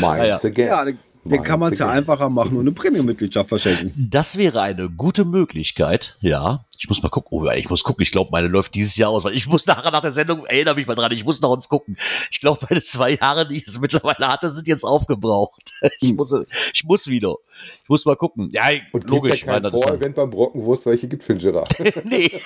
[0.00, 0.68] Meins again.
[0.68, 0.84] Ja,
[1.24, 3.92] den kann man es ja einfacher machen und eine Premium-Mitgliedschaft verschenken.
[4.10, 6.64] Das wäre eine gute Möglichkeit, ja.
[6.82, 7.28] Ich muss mal gucken.
[7.30, 8.02] Oh, ich muss gucken.
[8.02, 10.74] Ich glaube, meine läuft dieses Jahr aus, weil ich muss nachher nach der Sendung, erinnere
[10.74, 11.96] mich mal dran, ich muss nach uns gucken.
[12.28, 15.62] Ich glaube, meine zwei Jahre, die ich es mittlerweile hatte, sind jetzt aufgebraucht.
[16.00, 16.34] Ich muss,
[16.72, 17.36] ich muss wieder.
[17.82, 18.50] Ich muss mal gucken.
[18.52, 19.44] Ja, und logisch.
[19.44, 21.72] Ja kein Vor-Event beim Brockenwurst, welche gibt für den Gerard.
[22.04, 22.30] nee.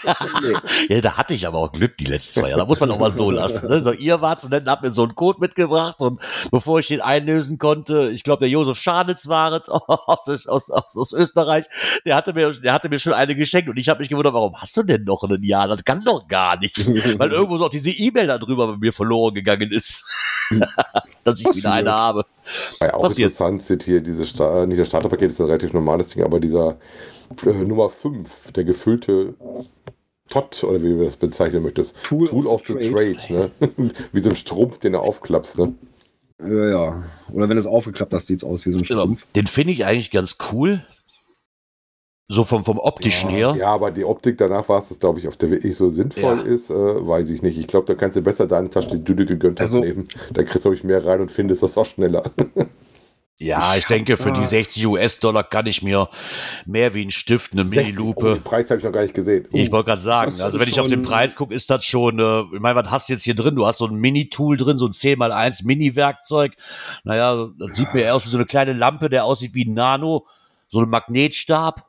[0.89, 2.61] Ja, da hatte ich aber auch Glück die letzten zwei Jahre.
[2.61, 3.69] Da muss man auch mal so lassen.
[3.69, 3.81] Ne?
[3.81, 7.01] So, ihr wart so nett, habt mir so einen Code mitgebracht und bevor ich den
[7.01, 11.67] einlösen konnte, ich glaube, der Josef Scharnitz war es aus, aus, aus, aus Österreich,
[12.05, 14.55] der hatte, mir, der hatte mir schon eine geschenkt und ich habe mich gewundert, warum
[14.57, 15.69] hast du denn noch ein Jahr?
[15.69, 16.77] Das kann doch gar nicht.
[17.19, 20.05] Weil irgendwo so auch diese E-Mail darüber bei mir verloren gegangen ist.
[21.25, 22.25] Dass ich wieder eine habe.
[22.81, 23.31] Ja, auch Passiert.
[23.31, 26.77] interessant sind hier diese, Sta nicht das Starterpaket ist ein relativ normales Ding, aber dieser
[27.45, 29.35] äh, Nummer 5, der gefüllte
[30.29, 31.95] Tot, oder wie du das bezeichnen möchtest.
[32.03, 33.17] Tool, Tool of, the, the Trade.
[33.17, 33.91] Trade ne?
[34.13, 35.59] wie so ein Strumpf, den du aufklappst.
[35.59, 35.75] Ne?
[36.41, 37.05] Ja, ja.
[37.33, 39.03] Oder wenn es aufgeklappt hast, sieht es aus wie so ein genau.
[39.03, 39.33] Strumpf.
[39.33, 40.85] Den finde ich eigentlich ganz cool.
[42.29, 43.55] So vom, vom optischen ja, her.
[43.57, 46.43] Ja, aber die Optik danach war es, glaube ich, auf der wirklich so sinnvoll ja.
[46.43, 47.57] ist, äh, weiß ich nicht.
[47.57, 50.09] Ich glaube, da kannst du besser deine Tasche die Düde gegönnt also, nehmen.
[50.33, 52.25] Da kriegst du, glaube ich, mehr rein und findest das auch schneller.
[53.39, 56.09] Ja, ich denke, für die 60 US-Dollar kann ich mir
[56.65, 58.31] mehr wie ein Stift, eine Mini-Lupe.
[58.31, 59.47] Oh, den Preis habe ich noch gar nicht gesehen.
[59.53, 62.19] Uh, ich wollte gerade sagen, also wenn ich auf den Preis gucke, ist das schon,
[62.19, 63.55] äh, ich meine, was hast du jetzt hier drin?
[63.55, 66.53] Du hast so ein Mini-Tool drin, so ein 10x1 Mini-Werkzeug.
[67.05, 69.75] Naja, das sieht mir eher aus wie so eine kleine Lampe, der aussieht wie ein
[69.75, 70.27] Nano,
[70.71, 71.85] so ein Magnetstab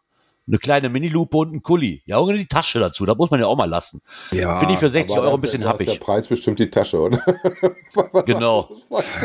[0.47, 2.01] eine kleine Minilupe und ein Kuli.
[2.05, 3.05] Ja, und die Tasche dazu.
[3.05, 4.01] Da muss man ja auch mal lassen.
[4.31, 5.87] Ja, Finde ich für 60 Euro ein bisschen happig.
[5.87, 7.21] der Preis bestimmt die Tasche, oder?
[8.25, 8.69] genau.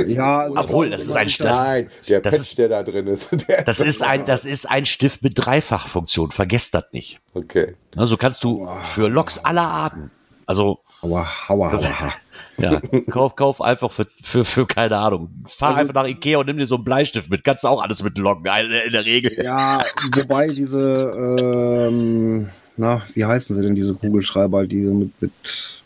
[0.06, 1.50] ja, also Obwohl, das ist ein Stift.
[1.50, 3.28] Nein, der das Patch, ist, der da drin ist.
[3.64, 6.32] das, ist ein, das ist ein Stift mit Dreifachfunktion.
[6.32, 7.20] Vergesst das nicht.
[7.34, 7.76] Okay.
[7.96, 10.10] Also kannst du für Loks aller Arten.
[10.46, 10.80] Also.
[11.02, 12.12] Aua, aua, aua.
[12.58, 15.30] Ja, kauf, kauf einfach für, für, für keine Ahnung.
[15.46, 17.44] Fahr also, einfach nach Ikea und nimm dir so einen Bleistift mit.
[17.44, 19.42] Kannst du auch alles mitlocken, in der Regel.
[19.42, 19.82] Ja,
[20.14, 25.32] wobei diese, ähm, na, wie heißen sie denn, diese Kugelschreiber, die mit, mit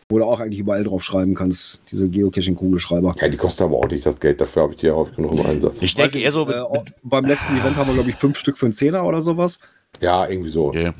[0.09, 3.16] wo du auch eigentlich überall drauf schreiben kannst, diese Geocaching-Kugelschreiber.
[3.20, 5.33] Ja, die kosten aber auch nicht das Geld, dafür habe ich die ja häufig genug
[5.33, 5.83] im Einsatz.
[5.83, 6.46] Ich denke eher so.
[6.46, 9.20] Mit, äh, beim letzten Event haben wir, glaube ich, fünf Stück für einen Zehner oder
[9.20, 9.59] sowas.
[10.00, 10.66] Ja, irgendwie so.
[10.66, 10.92] Okay.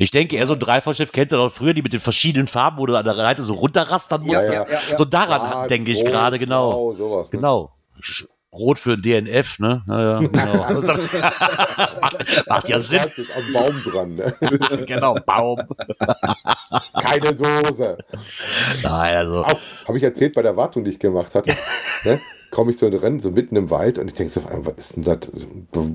[0.00, 2.78] Ich denke, eher so ein Dreifachschiff kennt ihr doch früher, die mit den verschiedenen Farben,
[2.78, 4.44] wo du an der Seite so runterrastern musst.
[4.44, 6.70] Ja, ja, ja, so daran denke ich gerade, genau.
[6.70, 7.38] Genau, sowas, ne?
[7.38, 7.72] genau.
[8.50, 9.82] Rot für ein DNF, ne?
[9.86, 10.80] Naja, genau.
[12.00, 13.00] macht, macht ja Sinn.
[13.00, 14.34] Am Baum dran, ne?
[14.86, 15.60] genau, Baum.
[16.94, 17.98] Keine Dose.
[18.82, 19.44] Nein, also.
[19.44, 21.54] Habe ich erzählt bei der Wartung, die ich gemacht hatte.
[22.04, 22.18] ne?
[22.50, 24.96] Komme ich so in Rennen, so mitten im Wald und ich denke so, was ist
[24.96, 25.30] denn das?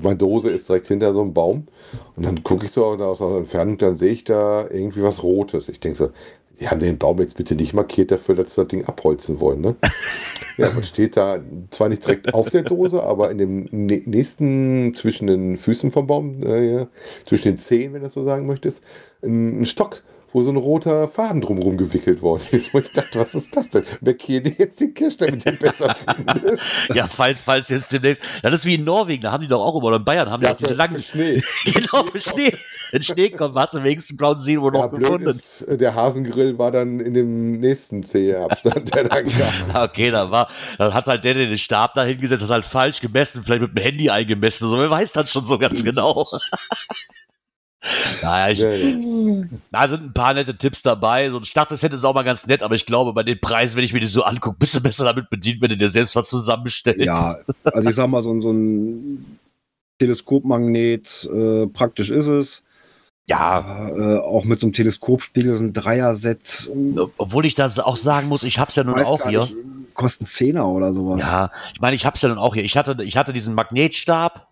[0.02, 1.68] Meine Dose ist direkt hinter so einem Baum
[2.16, 5.68] und dann gucke ich so aus der Entfernung, dann sehe ich da irgendwie was Rotes.
[5.68, 6.10] Ich denke so,
[6.58, 9.60] die haben den Baum jetzt bitte nicht markiert dafür, dass sie das Ding abholzen wollen,
[9.60, 9.76] ne?
[10.56, 11.38] ja, was steht da
[11.70, 16.42] zwar nicht direkt auf der Dose, aber in dem nächsten, zwischen den Füßen vom Baum,
[16.42, 16.86] äh,
[17.26, 18.82] zwischen den Zehen, wenn du das so sagen möchtest,
[19.22, 22.74] ein Stock wo so ein roter Faden drumherum gewickelt worden ist.
[22.74, 23.84] Wo ich dachte, was ist das denn?
[24.00, 26.62] Markiere dir jetzt den Cash, damit du besser findest.
[26.94, 28.22] Ja, falls, falls jetzt demnächst.
[28.42, 30.40] Das ist wie in Norwegen, da haben die doch auch immer, oder in Bayern haben
[30.40, 31.02] die ja, auch diese langen.
[31.02, 31.42] Schnee.
[31.64, 32.52] genau, für Schnee.
[32.92, 35.30] Wenn Schnee kommt, hast du wenigstens blauen See wo noch gefunden.
[35.30, 39.84] Ist, äh, der Hasengrill war dann in dem nächsten Zeheabstand, der da kam.
[39.84, 43.00] Okay, dann war, dann hat halt der, der den Stab da hingesetzt, hat halt falsch
[43.00, 44.68] gemessen, vielleicht mit dem Handy eingemessen.
[44.68, 46.26] So, wer weiß das schon so ganz genau.
[48.22, 48.60] Naja, ich,
[49.70, 51.30] da sind ein paar nette Tipps dabei.
[51.30, 53.84] So ein Starterset ist auch mal ganz nett, aber ich glaube, bei den Preisen, wenn
[53.84, 56.28] ich mir die so angucke, bist du besser damit bedient, wenn du dir selbst was
[56.28, 57.04] zusammenstellst.
[57.04, 59.38] Ja, also ich sag mal, so, so ein
[59.98, 62.62] Teleskopmagnet, äh, praktisch ist es.
[63.28, 63.88] Ja.
[63.88, 66.70] Äh, auch mit so einem Teleskopspiegel, so ein Dreier-Set.
[67.16, 69.40] Obwohl ich das auch sagen muss, ich hab's ja nun auch hier.
[69.40, 69.56] Nicht,
[69.94, 71.30] kosten Zehner oder sowas.
[71.30, 72.64] Ja, ich meine, ich hab's ja nun auch hier.
[72.64, 74.48] Ich hatte, ich hatte diesen Magnetstab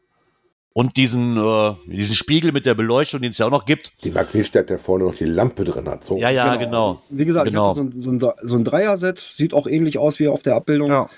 [0.74, 3.92] und diesen, äh, diesen Spiegel mit der Beleuchtung, den es ja auch noch gibt.
[4.02, 6.02] Die Magnetstadt, der vorne noch die Lampe drin hat.
[6.04, 6.18] So.
[6.18, 6.64] Ja, ja, genau.
[6.64, 6.88] genau.
[6.88, 7.62] Also, wie gesagt, genau.
[7.62, 10.42] ich hatte so ein, so ein, so ein Dreier-Set, sieht auch ähnlich aus wie auf
[10.42, 10.88] der Abbildung.
[10.90, 11.08] Ja.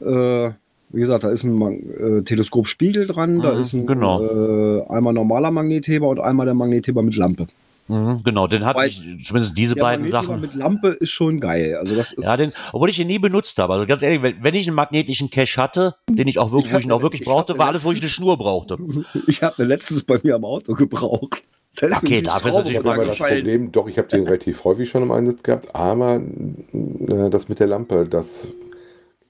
[0.00, 0.52] Äh,
[0.90, 4.22] wie gesagt, da ist ein äh, Teleskopspiegel dran, mhm, da ist ein genau.
[4.22, 7.48] äh, einmal normaler Magnetheber und einmal der Magnetheber mit Lampe.
[7.88, 10.40] Mhm, genau, den hatte Weil ich, zumindest diese beiden Sachen.
[10.40, 11.76] mit Lampe ist schon geil.
[11.78, 13.74] Also das ist ja, den, obwohl ich ihn nie benutzt habe.
[13.74, 16.74] Also ganz ehrlich, wenn, wenn ich einen magnetischen Cache hatte, den ich auch wirklich, ich
[16.74, 18.78] wo ich ihn auch wirklich brauchte, war alles, wo ich eine Schnur brauchte.
[19.28, 21.42] Ich habe letztens bei mir am Auto gebraucht.
[21.78, 23.70] Das okay, dafür ist natürlich mal das Problem.
[23.70, 27.66] Doch, ich habe den relativ häufig schon im Einsatz gehabt, aber äh, das mit der
[27.66, 28.48] Lampe, das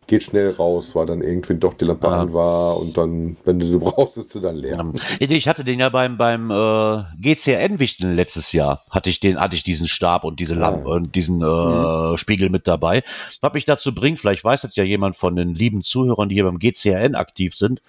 [0.07, 2.21] geht schnell raus, weil dann irgendwie doch die Lampe ja.
[2.21, 4.93] an war und dann, wenn du sie brauchst, ist sie dann leer.
[5.19, 9.65] Ich hatte den ja beim, beim äh, GCRN-Wichteln letztes Jahr, hatte ich den, hatte ich
[9.65, 10.95] diesen Stab und diese Lampe ja.
[10.97, 12.17] und diesen äh, mhm.
[12.17, 13.03] Spiegel mit dabei.
[13.41, 16.45] Was mich dazu bringt, vielleicht weiß das ja jemand von den lieben Zuhörern, die hier
[16.45, 17.83] beim GCRN aktiv sind.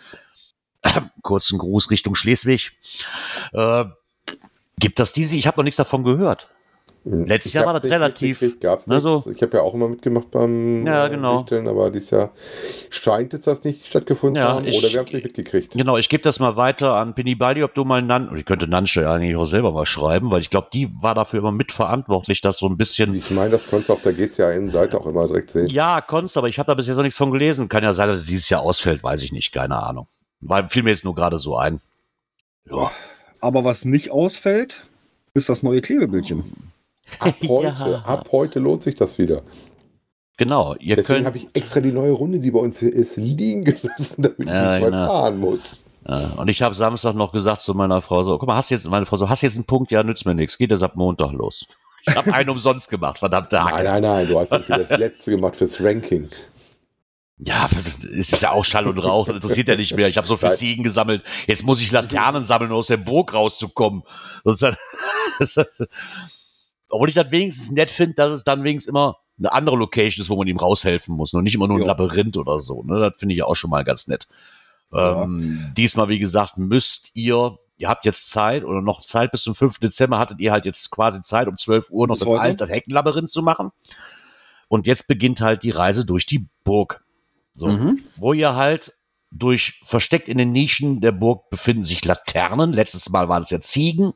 [1.22, 2.72] Kurzen Gruß Richtung Schleswig.
[3.54, 3.86] Äh,
[4.80, 5.36] gibt das diese?
[5.36, 6.50] Ich habe noch nichts davon gehört.
[7.10, 7.26] Hm.
[7.26, 8.60] Letztes Jahr war das relativ.
[8.60, 9.24] Gab's ne, so.
[9.34, 11.40] Ich habe ja auch immer mitgemacht beim ja, genau.
[11.40, 12.32] Richten, aber dieses Jahr
[12.90, 15.72] scheint es das nicht stattgefunden ja, zu haben ich, oder wir haben es nicht mitgekriegt.
[15.72, 18.68] Genau, ich gebe das mal weiter an Penny Baldi, ob du mal Nan, ich könnte
[18.68, 22.42] Nansche ja eigentlich auch selber mal schreiben, weil ich glaube, die war dafür immer mitverantwortlich,
[22.42, 23.16] dass so ein bisschen.
[23.16, 25.68] Ich meine, das konntest du auf der GCAN-Seite auch immer direkt sehen.
[25.68, 27.70] Ja, konntest, aber ich habe da bis jetzt noch nichts von gelesen.
[27.70, 30.08] Kann ja sein, dass dieses Jahr ausfällt, weiß ich nicht, keine Ahnung.
[30.42, 31.80] Weil fiel mir jetzt nur gerade so ein.
[32.70, 32.92] Ja.
[33.40, 34.88] Aber was nicht ausfällt,
[35.34, 36.67] ist das neue Klebebildchen.
[37.20, 38.02] Ab heute, ja.
[38.06, 39.44] ab heute lohnt sich das wieder.
[40.38, 40.76] Genau.
[40.76, 44.46] Ihr Deswegen habe ich extra die neue Runde, die bei uns ist, liegen gelassen, damit
[44.48, 45.08] ja, ich nicht genau.
[45.08, 45.84] fahren muss.
[46.08, 48.88] Ja, und ich habe Samstag noch gesagt zu meiner Frau so, guck mal, hast jetzt,
[48.88, 51.34] meine Frau so, hast jetzt einen Punkt, ja, nützt mir nichts, geht das ab Montag
[51.34, 51.66] los.
[52.06, 53.84] Ich habe einen umsonst gemacht, verdammte Hacke.
[53.84, 56.30] Nein, nein, nein, du hast ja für das letzte gemacht, fürs Ranking.
[57.40, 57.70] Ja,
[58.02, 60.08] es ist ja auch Schall und Rauch, das interessiert ja nicht mehr.
[60.08, 61.24] Ich habe so viel Ziegen gesammelt.
[61.46, 64.02] Jetzt muss ich Laternen sammeln, um aus der Burg rauszukommen.
[66.90, 70.30] Obwohl ich das wenigstens nett finde, dass es dann wenigstens immer eine andere Location ist,
[70.30, 71.88] wo man ihm raushelfen muss und nicht immer nur ein jo.
[71.88, 72.84] Labyrinth oder so.
[72.84, 73.00] Ne?
[73.00, 74.28] Das finde ich ja auch schon mal ganz nett.
[74.92, 75.24] Ja.
[75.24, 79.54] Ähm, diesmal, wie gesagt, müsst ihr, ihr habt jetzt Zeit oder noch Zeit bis zum
[79.54, 79.80] 5.
[79.80, 83.30] Dezember, hattet ihr halt jetzt quasi Zeit, um 12 Uhr noch das, alte, das Heckenlabyrinth
[83.30, 83.72] zu machen.
[84.70, 87.04] Und jetzt beginnt halt die Reise durch die Burg.
[87.54, 88.04] So, mhm.
[88.16, 88.94] wo ihr halt
[89.32, 92.72] durch versteckt in den Nischen der Burg befinden sich Laternen.
[92.72, 94.14] Letztes Mal waren es ja Ziegen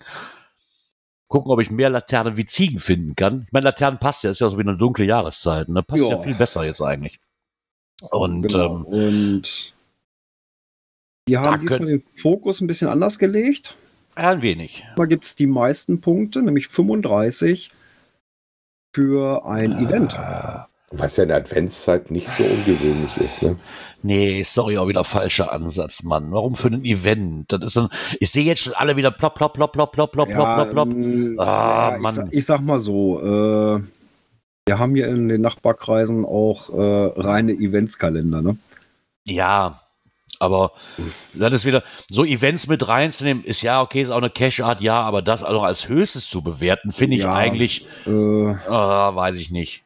[1.32, 3.46] gucken, ob ich mehr Laternen wie Ziegen finden kann.
[3.48, 5.70] Ich meine, Laternen passt ja, ist ja so wie eine dunkle Jahreszeit.
[5.70, 5.82] Ne?
[5.82, 6.10] Passt ja.
[6.10, 7.20] ja viel besser jetzt eigentlich.
[8.12, 8.78] Und, genau.
[8.78, 9.74] ähm, und
[11.28, 13.76] die haben diesmal den Fokus ein bisschen anders gelegt.
[14.16, 14.86] Ein wenig.
[14.98, 17.72] Da gibt es die meisten Punkte, nämlich 35
[18.94, 20.14] für ein äh, Event.
[20.94, 23.56] Was ja in der Adventszeit nicht so ungewöhnlich ist, ne?
[24.04, 26.32] Nee, sorry, auch wieder falscher Ansatz, Mann.
[26.32, 27.52] Warum für ein Event?
[27.52, 30.30] Das ist dann, ich sehe jetzt schon alle wieder plopp, plopp, plopp, plopp, plopp, plopp,
[30.30, 30.90] ja, plopp, plopp.
[31.40, 32.12] Ah, ja, Mann.
[32.12, 33.82] Ich sag, ich, sag mal so, äh,
[34.66, 38.58] wir haben hier in den Nachbarkreisen auch äh, reine Eventskalender, ne?
[39.24, 39.80] Ja,
[40.40, 40.72] aber
[41.34, 45.00] dann ist wieder, so Events mit reinzunehmen, ist ja okay, ist auch eine Cash-Art, ja,
[45.00, 49.52] aber das also als höchstes zu bewerten, finde ich ja, eigentlich, äh, äh, weiß ich
[49.52, 49.84] nicht.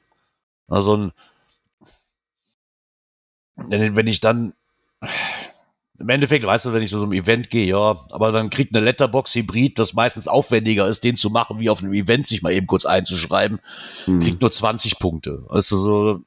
[0.67, 1.11] Also
[3.57, 4.53] wenn ich dann
[5.97, 8.83] im Endeffekt, weißt du, wenn ich so zum Event gehe, ja, aber dann kriegt eine
[8.83, 12.67] Letterbox-Hybrid, das meistens aufwendiger ist, den zu machen, wie auf einem Event sich mal eben
[12.67, 13.59] kurz einzuschreiben,
[14.05, 14.19] hm.
[14.19, 15.45] kriegt nur 20 Punkte.
[15.49, 16.21] Also so.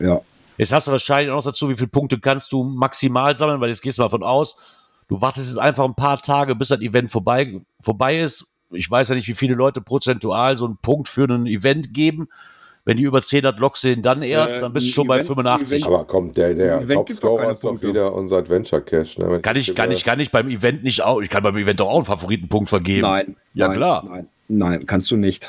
[0.00, 0.20] Ja.
[0.56, 3.68] Jetzt hast du wahrscheinlich auch noch dazu, wie viele Punkte kannst du maximal sammeln, weil
[3.68, 4.56] jetzt gehst du mal von aus,
[5.08, 8.56] du wartest jetzt einfach ein paar Tage, bis das Event vorbei, vorbei ist.
[8.70, 12.28] Ich weiß ja nicht, wie viele Leute prozentual so einen Punkt für ein Event geben.
[12.86, 15.22] Wenn die über 10 hat Lok sehen, dann erst, äh, dann bist du schon Event,
[15.22, 15.72] bei 85.
[15.72, 19.16] Event, aber kommt, der, der Topscorer ist doch wieder unser Adventure Cash.
[19.16, 19.40] Ne?
[19.40, 21.88] Kann ich, kann ich, kann ich beim Event nicht auch, ich kann beim Event doch
[21.88, 23.02] auch einen Favoritenpunkt vergeben.
[23.02, 23.36] Nein.
[23.54, 24.04] Ja, nein, klar.
[24.06, 25.48] Nein, nein, kannst du nicht.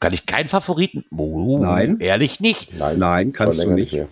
[0.00, 1.04] Kann ich keinen Favoriten?
[1.16, 1.98] Oh, nein.
[2.00, 2.76] Ehrlich nicht?
[2.76, 3.92] Nein, nein kannst du nicht.
[3.92, 4.08] nicht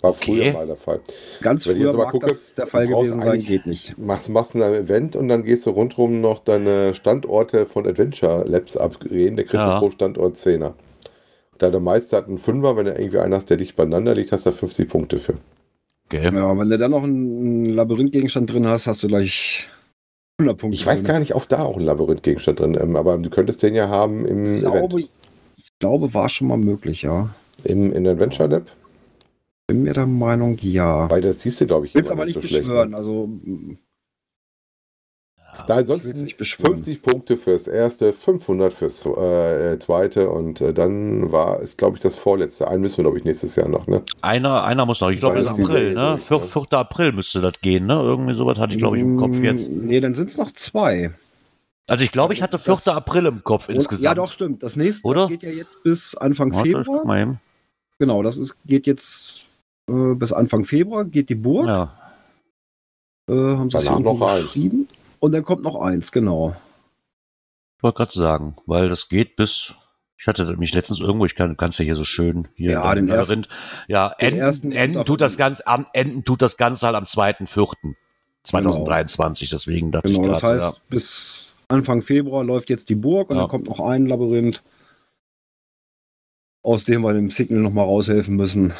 [0.00, 0.52] War früher okay.
[0.52, 1.00] mal der Fall.
[1.40, 3.96] Ganz Wenn früher mag gucke, das der Fall gewesen sein, geht nicht.
[3.96, 8.76] Machst, machst ein Event und dann gehst du rundherum noch deine Standorte von Adventure Labs
[8.76, 9.36] abgehen.
[9.36, 9.78] Der kriegst ja.
[9.78, 10.74] pro Standort 10er.
[11.58, 14.32] Da der Meister hat einen Fünfer, wenn er irgendwie einen hast, der dicht beieinander liegt,
[14.32, 15.34] hast du 50 Punkte für.
[16.06, 16.24] Okay.
[16.24, 19.68] Ja, wenn du dann noch einen Labyrinthgegenstand drin hast, hast du gleich
[20.38, 20.76] 100 Punkte.
[20.76, 23.74] Ich weiß gar nicht, ob da auch ein Labyrinth-Gegenstand drin ähm, aber du könntest den
[23.74, 25.10] ja haben im ich glaube, Event.
[25.56, 27.30] Ich glaube, war schon mal möglich, ja.
[27.64, 28.66] Im, in Adventure Lab?
[29.66, 31.10] Bin mir der Meinung, ja.
[31.10, 32.96] Weil das siehst du, glaube ich, Willst aber nicht so beschwören, schlecht, ne?
[32.96, 33.28] also
[35.66, 41.76] da ansonsten 50 Punkte fürs erste, 500 fürs äh, zweite und äh, dann war es,
[41.76, 42.68] glaube ich, das vorletzte.
[42.68, 44.02] Einen müssen wir, glaube ich, nächstes Jahr noch, ne?
[44.22, 45.10] Einer, einer muss noch.
[45.10, 46.18] Ich glaube, April, ne?
[46.18, 46.62] 4, 4.
[46.62, 46.78] Ne?
[46.78, 47.94] April müsste das gehen, ne?
[47.94, 49.70] Irgendwie sowas hatte ich, glaube ich, im Kopf jetzt.
[49.70, 51.12] Nee, dann sind es noch zwei.
[51.86, 52.74] Also ich glaube, ich hatte 4.
[52.74, 54.02] Das, April im Kopf insgesamt.
[54.02, 54.62] Ja, doch, stimmt.
[54.62, 55.22] Das nächste Oder?
[55.22, 57.38] Das geht ja jetzt bis Anfang Warte, Februar.
[57.98, 59.46] Genau, das ist, geht jetzt
[59.88, 61.66] äh, bis Anfang Februar, geht die Burg.
[61.66, 61.94] Ja.
[63.28, 64.88] Äh, haben sie Danach noch geschrieben.
[65.20, 66.54] Und dann kommt noch eins, genau.
[67.76, 69.74] Ich wollte gerade sagen, weil das geht bis.
[70.20, 73.08] Ich hatte mich letztens irgendwo, ich kann es ja hier so schön hier ja, den
[73.08, 73.46] ersten,
[73.86, 77.04] Ja, den enden, ersten enden tut das Ganze am enden tut das Ganze halt am
[77.04, 77.94] 2.4.
[78.44, 79.56] 2023, genau.
[79.56, 80.82] deswegen dachte genau, ich grad, das heißt, ja.
[80.88, 83.42] bis Anfang Februar läuft jetzt die Burg und ja.
[83.42, 84.62] dann kommt noch ein Labyrinth,
[86.62, 88.72] aus dem wir dem Signal nochmal raushelfen müssen.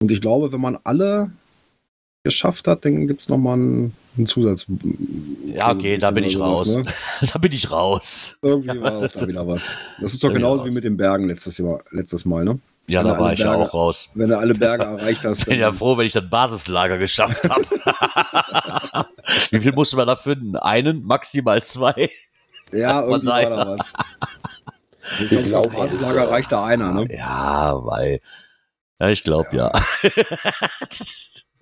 [0.00, 1.32] Und ich glaube, wenn man alle
[2.22, 4.66] geschafft hat, dann gibt es nochmal einen, einen Zusatz.
[5.46, 6.66] Ja, okay, da bin ich raus.
[6.66, 6.82] ne?
[7.32, 8.38] da bin ich raus.
[8.42, 9.76] Irgendwie war auch da wieder was.
[10.00, 12.58] Das ist doch genauso wie mit den Bergen letztes, Jahr, letztes Mal, ne?
[12.88, 14.10] Ja, wenn da war ich ja auch raus.
[14.14, 15.40] Wenn du alle Berge erreicht hast.
[15.40, 17.64] Ich bin ja froh, wenn ich das Basislager geschafft habe.
[19.50, 20.56] wie viel musste man da finden?
[20.56, 22.10] Einen, maximal zwei?
[22.72, 23.92] Ja, irgendwie war da was.
[25.20, 27.06] Ich glaube, glaub, das Basislager reicht da einer, ne?
[27.16, 28.20] Ja, weil.
[29.00, 29.72] Ja, ich glaube ja.
[29.72, 29.80] ja.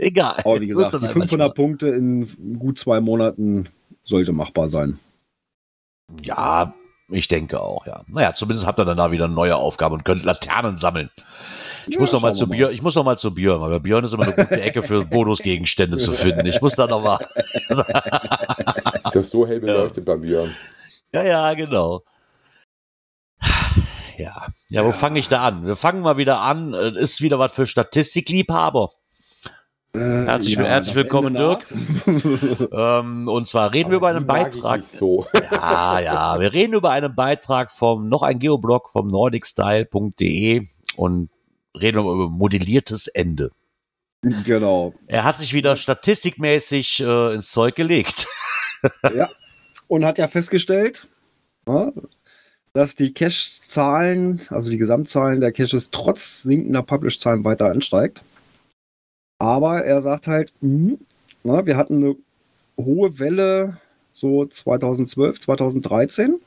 [0.00, 0.36] Egal.
[0.44, 3.68] Aber wie gesagt, die 500 Punkte in gut zwei Monaten
[4.02, 4.98] sollte machbar sein.
[6.22, 6.74] Ja,
[7.10, 8.02] ich denke auch, ja.
[8.06, 11.10] Naja, zumindest habt ihr dann da wieder eine neue Aufgabe und könnt Laternen sammeln.
[11.86, 14.04] Ich ja, muss noch mal zu Bier, ich muss noch mal zu Björn, weil Björn
[14.04, 16.46] ist immer eine gute Ecke für Bonusgegenstände zu finden.
[16.46, 17.18] Ich muss da noch mal.
[17.68, 20.14] ist das so hell beleuchtet ja.
[20.14, 20.56] bei Björn?
[21.12, 22.04] Ja, ja, genau.
[24.16, 24.92] Ja, ja, wo ja.
[24.92, 25.66] fange ich da an?
[25.66, 26.72] Wir fangen mal wieder an.
[26.72, 28.90] Ist wieder was für Statistikliebhaber.
[29.92, 31.64] Äh, herzlich, ja, herzlich willkommen, Dirk.
[32.72, 34.84] ähm, und zwar reden Aber wir über einen Beitrag.
[34.88, 35.26] So.
[35.52, 41.30] ja, ja, wir reden über einen Beitrag vom noch ein Geoblog vom nordicstyle.de und
[41.76, 43.50] reden über modelliertes Ende.
[44.44, 44.94] Genau.
[45.08, 48.28] Er hat sich wieder statistikmäßig äh, ins Zeug gelegt.
[49.14, 49.28] ja.
[49.88, 51.08] Und hat ja festgestellt,
[51.66, 51.90] ja,
[52.72, 58.22] dass die Cache-Zahlen, also die Gesamtzahlen der Caches trotz sinkender Publish-Zahlen weiter ansteigt.
[59.40, 60.98] Aber er sagt halt, mh,
[61.44, 62.16] na, wir hatten eine
[62.76, 63.78] hohe Welle
[64.12, 66.38] so 2012, 2013.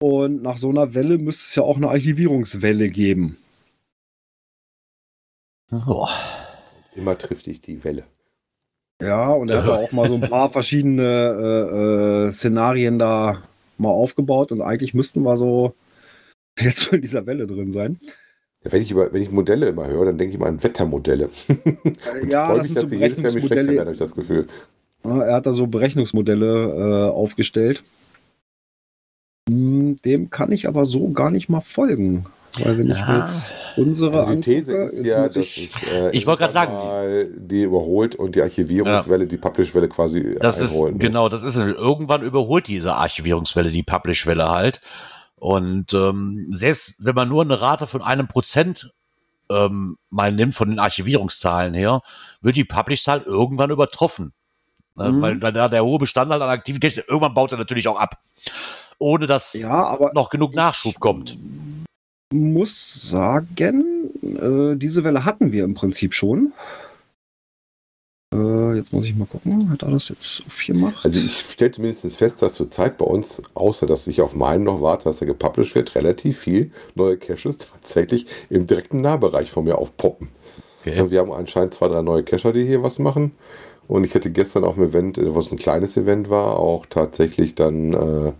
[0.00, 3.36] Und nach so einer Welle müsste es ja auch eine Archivierungswelle geben.
[5.86, 6.08] Oh.
[6.94, 8.04] Immer trifft dich die Welle.
[9.02, 13.42] Ja, und er hat auch mal so ein paar verschiedene äh, äh, Szenarien da
[13.76, 15.74] mal aufgebaut und eigentlich müssten wir so
[16.58, 17.98] jetzt so in dieser Welle drin sein.
[18.64, 21.28] Wenn ich, über, wenn ich Modelle immer höre, dann denke ich immer an Wettermodelle.
[22.28, 23.74] ja, das mich, sind so Berechnungsmodelle.
[23.74, 24.46] Werden, ich das Gefühl.
[25.02, 27.84] Er hat da so Berechnungsmodelle äh, aufgestellt.
[29.48, 32.24] Hm, dem kann ich aber so gar nicht mal folgen.
[32.58, 32.94] Weil wenn ja.
[32.94, 36.42] ich mir jetzt unsere also die These angucke, ist ja, dass ich, äh, ich wollte
[36.42, 39.28] gerade sagen, die überholt und die Archivierungswelle, ja.
[39.28, 40.94] die Publish-Welle quasi das einholen.
[40.94, 41.06] Ist, ne?
[41.06, 44.80] Genau, das ist irgendwann überholt diese Archivierungswelle die Publish-Welle halt.
[45.44, 48.94] Und ähm, selbst wenn man nur eine Rate von einem Prozent
[49.50, 52.00] ähm, mal nimmt von den Archivierungszahlen her,
[52.40, 54.32] wird die Publish-Zahl irgendwann übertroffen.
[54.94, 55.12] Ne?
[55.12, 55.20] Mhm.
[55.20, 58.22] Weil da der hohe Bestandteil an aktiven Cache, irgendwann baut er natürlich auch ab.
[58.98, 61.36] Ohne dass ja, noch genug Nachschub kommt.
[62.32, 63.84] Muss sagen,
[64.22, 66.54] äh, diese Welle hatten wir im Prinzip schon.
[68.34, 71.04] Äh, jetzt muss ich mal gucken, hat er das jetzt auf 4 gemacht?
[71.04, 74.82] Also ich stelle zumindest fest, dass zurzeit bei uns, außer dass ich auf meinen noch
[74.82, 79.78] warte, dass er gepublished wird, relativ viel neue Caches tatsächlich im direkten Nahbereich von mir
[79.78, 80.28] aufpoppen.
[80.80, 81.10] Okay.
[81.10, 83.32] Wir haben anscheinend zwei, drei neue Cacher, die hier was machen.
[83.86, 87.92] Und ich hatte gestern auf dem Event, was ein kleines Event war, auch tatsächlich dann
[87.92, 88.32] äh,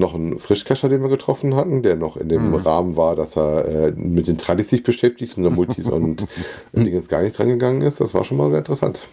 [0.00, 2.54] noch einen Frischcacher, den wir getroffen hatten, der noch in dem mhm.
[2.56, 6.26] Rahmen war, dass er äh, mit den Tradis sich beschäftigt und der Multis und
[6.72, 8.00] Dingens gar nicht dran gegangen ist.
[8.00, 9.06] Das war schon mal sehr interessant.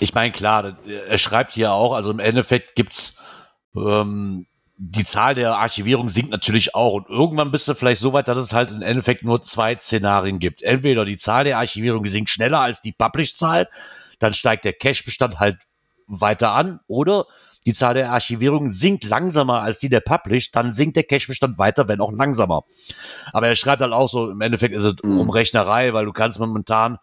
[0.00, 3.18] Ich meine, klar, er schreibt hier auch, also im Endeffekt gibt es
[3.76, 4.46] ähm,
[4.84, 8.38] die Zahl der Archivierung sinkt natürlich auch und irgendwann bist du vielleicht so weit, dass
[8.38, 10.62] es halt im Endeffekt nur zwei Szenarien gibt.
[10.62, 13.68] Entweder die Zahl der Archivierung sinkt schneller als die Publish-Zahl,
[14.18, 15.58] dann steigt der Cache-Bestand halt
[16.08, 17.26] weiter an oder
[17.66, 21.88] die Zahl der Archivierungen sinkt langsamer als die der Publish, dann sinkt der Cache-Bestand weiter,
[21.88, 22.64] wenn auch langsamer.
[23.32, 25.18] Aber er schreibt halt auch so, im Endeffekt ist es mhm.
[25.18, 26.98] um Rechnerei, weil du kannst momentan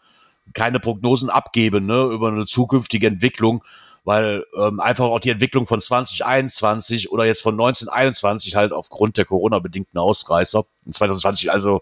[0.54, 3.64] keine Prognosen abgeben ne, über eine zukünftige Entwicklung,
[4.04, 9.26] weil ähm, einfach auch die Entwicklung von 2021 oder jetzt von 1921 halt aufgrund der
[9.26, 11.82] Corona-bedingten Ausreißer in 2020 also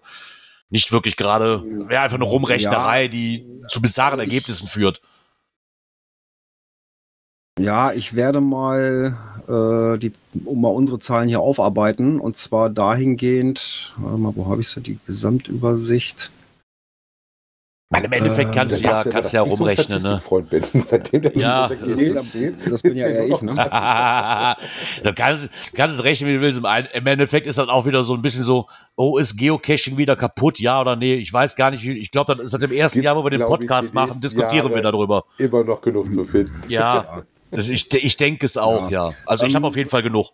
[0.70, 5.02] nicht wirklich gerade, wäre einfach eine Rumrechnerei, ja, die zu bizarren Ergebnissen führt.
[7.58, 9.18] Ja, ich werde mal,
[9.48, 10.12] äh, die,
[10.46, 14.84] um mal unsere Zahlen hier aufarbeiten und zwar dahingehend, warte mal, wo habe ich es
[14.84, 16.32] Die Gesamtübersicht.
[17.90, 20.20] Meine, Im Endeffekt kannst äh, du ja, kannst ja rumrechnen, ne?
[20.20, 22.34] Freund bin, seitdem der ja, das,
[22.70, 23.56] das bin ja eher ich, ne?
[25.04, 26.60] du kannst, kannst rechnen, wie du willst.
[26.94, 28.68] Im Endeffekt ist das auch wieder so ein bisschen so,
[28.98, 31.16] oh, ist Geocaching wieder kaputt, ja oder nee?
[31.16, 33.46] Ich weiß gar nicht, ich glaube, das ist das im ersten Jahr, wo wir den
[33.46, 35.24] Podcast machen, diskutieren wir darüber.
[35.38, 36.62] Immer noch genug zu finden.
[36.68, 39.10] Ja, das, ich, ich denke es auch, ja.
[39.10, 39.16] ja.
[39.26, 40.32] Also ich um, habe auf jeden Fall genug.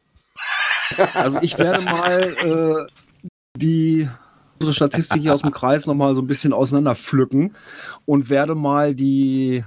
[1.14, 4.10] Also ich werde mal äh, die
[4.56, 7.56] unsere Statistik hier aus dem Kreis nochmal so ein bisschen auseinander pflücken
[8.06, 9.64] und werde mal die,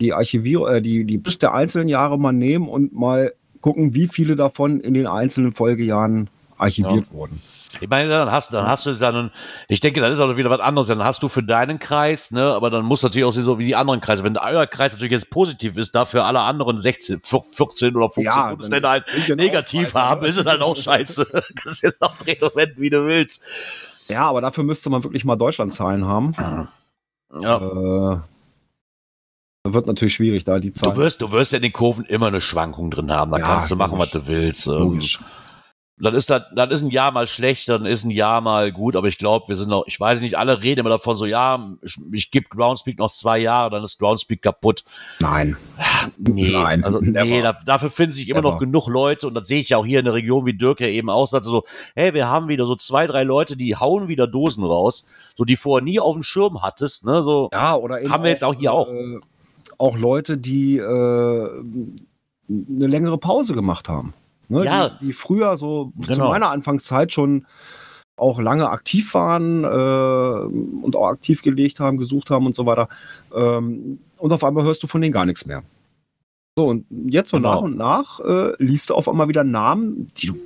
[0.00, 4.08] die Archivierung, äh, die, die Liste der einzelnen Jahre mal nehmen und mal gucken, wie
[4.08, 7.12] viele davon in den einzelnen Folgejahren archiviert ja.
[7.12, 7.40] wurden.
[7.80, 9.30] Ich meine, dann hast, dann hast du dann,
[9.68, 10.88] ich denke, das ist auch wieder was anderes.
[10.88, 13.76] Dann hast du für deinen Kreis, ne, aber dann muss natürlich auch so wie die
[13.76, 14.24] anderen Kreise.
[14.24, 18.50] Wenn euer Kreis natürlich jetzt positiv ist, dafür alle anderen 16, 14 oder 15 ja,
[18.50, 19.04] Bundesländer halt
[19.36, 21.26] negativ haben, ist es halt auch scheiße.
[21.62, 23.40] Kannst jetzt auch drehen und wenden, wie du willst.
[24.08, 26.34] Ja, aber dafür müsste man wirklich mal Deutschlandzahlen haben.
[27.40, 27.56] Ja.
[27.56, 28.20] Äh,
[29.62, 30.94] wird natürlich schwierig, da die Zahlen.
[30.94, 33.30] Du wirst, du wirst ja in den Kurven immer eine Schwankung drin haben.
[33.30, 34.66] Da ja, kannst du machen, was du willst.
[34.66, 35.20] Ähm, logisch
[36.00, 38.96] dann ist das, dann ist ein Jahr mal schlecht, dann ist ein Jahr mal gut,
[38.96, 41.74] aber ich glaube, wir sind noch, ich weiß nicht, alle reden immer davon so, ja,
[41.82, 44.84] ich, ich gebe Groundspeak noch zwei Jahre, dann ist Groundspeak kaputt.
[45.18, 45.56] Nein.
[46.16, 48.52] Nee, Nein, also nee, da, dafür finden sich immer Never.
[48.52, 50.80] noch genug Leute und das sehe ich ja auch hier in der Region, wie Dirk
[50.80, 54.08] ja eben auch sagt, so, hey, wir haben wieder so zwei, drei Leute, die hauen
[54.08, 57.50] wieder Dosen raus, so die vorher nie auf dem Schirm hattest, ne, so.
[57.52, 58.90] Ja, oder haben wir jetzt auch hier auch.
[58.90, 59.20] Äh,
[59.78, 64.14] auch Leute, die äh, eine längere Pause gemacht haben.
[64.50, 64.88] Ne, ja.
[64.88, 66.12] Die, die, früher so genau.
[66.12, 67.46] zu meiner Anfangszeit schon
[68.16, 72.88] auch lange aktiv waren äh, und auch aktiv gelegt haben, gesucht haben und so weiter.
[73.34, 75.62] Ähm, und auf einmal hörst du von denen gar nichts mehr.
[76.56, 77.54] So, und jetzt so genau.
[77.54, 80.36] nach und nach äh, liest du auf einmal wieder Namen, die du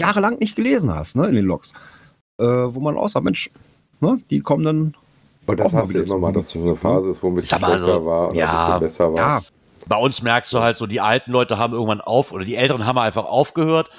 [0.00, 1.74] jahrelang nicht gelesen hast, ne, in den Logs.
[2.38, 3.50] Äh, wo man aussah, Mensch,
[4.00, 4.94] ne, die kommen dann.
[5.46, 7.58] Und das hast du immer mal, dass das so eine Phase ist, wo ein bisschen
[7.58, 9.18] schlechter also, war oder ja, ein bisschen besser war.
[9.18, 9.42] Ja,
[9.86, 12.86] bei uns merkst du halt so, die alten Leute haben irgendwann auf, oder die Älteren
[12.86, 13.90] haben einfach aufgehört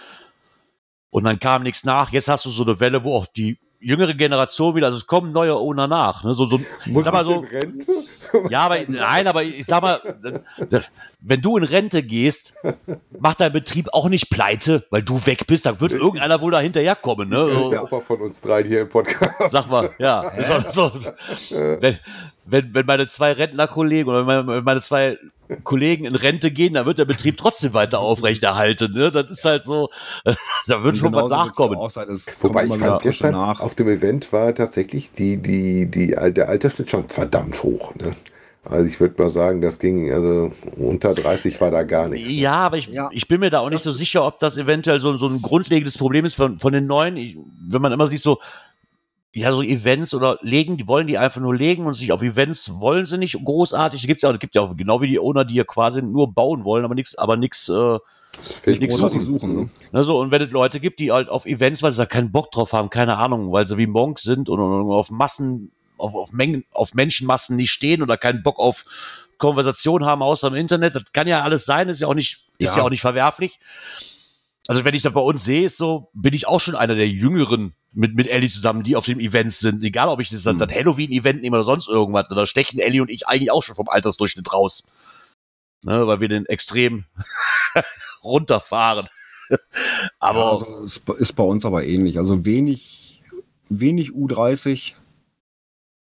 [1.10, 2.12] und dann kam nichts nach.
[2.12, 5.32] Jetzt hast du so eine Welle, wo auch die jüngere Generation wieder, also es kommen
[5.32, 6.24] neue Owner nach.
[6.24, 6.34] Ne?
[6.34, 7.46] So, so, Muss sag mal so,
[8.50, 10.02] ja, aber nein, aber ich sag mal,
[11.20, 12.56] wenn du in Rente gehst,
[13.20, 16.60] macht dein Betrieb auch nicht pleite, weil du weg bist, dann wird irgendeiner wohl da
[16.60, 17.30] hinterherkommen.
[17.30, 17.48] Ne?
[17.48, 19.52] Das ist ja auch von uns drei hier im Podcast.
[19.52, 20.32] Sag mal, ja.
[20.70, 20.92] So,
[21.52, 22.00] wenn,
[22.46, 25.18] wenn, wenn meine zwei Rentnerkollegen oder meine, meine zwei
[25.64, 28.94] Kollegen in Rente gehen, dann wird der Betrieb trotzdem weiter aufrechterhalten.
[28.94, 29.12] Ne?
[29.12, 29.90] Das ist halt so,
[30.68, 31.78] da wird schon mal nachkommen.
[31.78, 37.08] Wobei ich fand gestern auf dem Event war tatsächlich die, die, die, der Altersschnitt schon
[37.10, 37.94] verdammt hoch.
[37.96, 38.16] Ne?
[38.68, 42.30] Also ich würde mal sagen, das ging, also unter 30 war da gar nichts.
[42.32, 43.10] Ja, aber ich, ja.
[43.12, 45.98] ich bin mir da auch nicht so sicher, ob das eventuell so, so ein grundlegendes
[45.98, 47.16] Problem ist von, von den Neuen.
[47.16, 47.38] Ich,
[47.70, 48.40] wenn man immer sieht, so,
[49.36, 52.80] ja, so Events oder legen, die wollen die einfach nur legen und sich auf Events
[52.80, 54.08] wollen sie nicht großartig.
[54.08, 56.86] Gibt's ja, gibt ja auch genau wie die Owner, die ja quasi nur bauen wollen,
[56.86, 58.00] aber nichts, aber nichts, äh,
[58.66, 59.22] nichts suchen.
[59.26, 59.70] suchen ne?
[59.92, 60.04] ne?
[60.06, 62.50] so, und wenn es Leute gibt, die halt auf Events, weil sie da keinen Bock
[62.52, 66.32] drauf haben, keine Ahnung, weil sie wie Monks sind und, und auf Massen, auf, auf
[66.32, 68.86] Mengen, auf Menschenmassen nicht stehen oder keinen Bock auf
[69.38, 72.72] Konversation haben außer im Internet, das kann ja alles sein, ist ja auch nicht, ist
[72.76, 73.60] ja, ja auch nicht verwerflich.
[74.68, 77.08] Also wenn ich das bei uns sehe, ist so, bin ich auch schon einer der
[77.08, 79.84] jüngeren mit, mit Ellie zusammen, die auf dem Event sind.
[79.84, 80.58] Egal, ob ich das, hm.
[80.58, 82.28] das Halloween-Event nehme oder sonst irgendwas.
[82.30, 84.92] Da stechen Ellie und ich eigentlich auch schon vom Altersdurchschnitt raus.
[85.84, 87.06] Ne, weil wir den extrem
[88.24, 89.08] runterfahren.
[90.20, 90.40] aber.
[90.40, 92.18] Ja, also es ist bei uns aber ähnlich.
[92.18, 93.22] Also wenig,
[93.70, 94.94] wenig U30.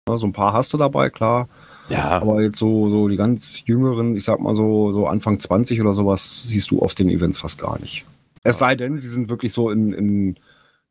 [0.09, 1.47] Ja, so ein paar hast du dabei, klar.
[1.87, 2.09] Ja.
[2.09, 5.93] Aber jetzt so, so die ganz jüngeren, ich sag mal so, so Anfang 20 oder
[5.93, 8.05] sowas, siehst du auf den Events fast gar nicht.
[8.43, 10.35] Es sei denn, sie sind wirklich so in, in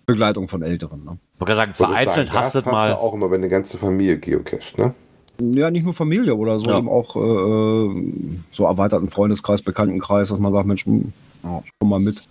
[0.07, 1.05] Begleitung von Älteren.
[1.05, 1.18] Ne?
[1.35, 2.95] Ich wollte sagen, vereinzelt sagen, hast du mal.
[2.95, 4.95] auch immer, wenn eine ganze Familie geocacht, ne?
[5.41, 6.79] Ja, nicht nur Familie oder so, ja.
[6.79, 11.12] eben auch äh, äh, so erweiterten Freundeskreis, Bekanntenkreis, dass man sagt, Mensch, hm,
[11.43, 12.22] komm mal mit.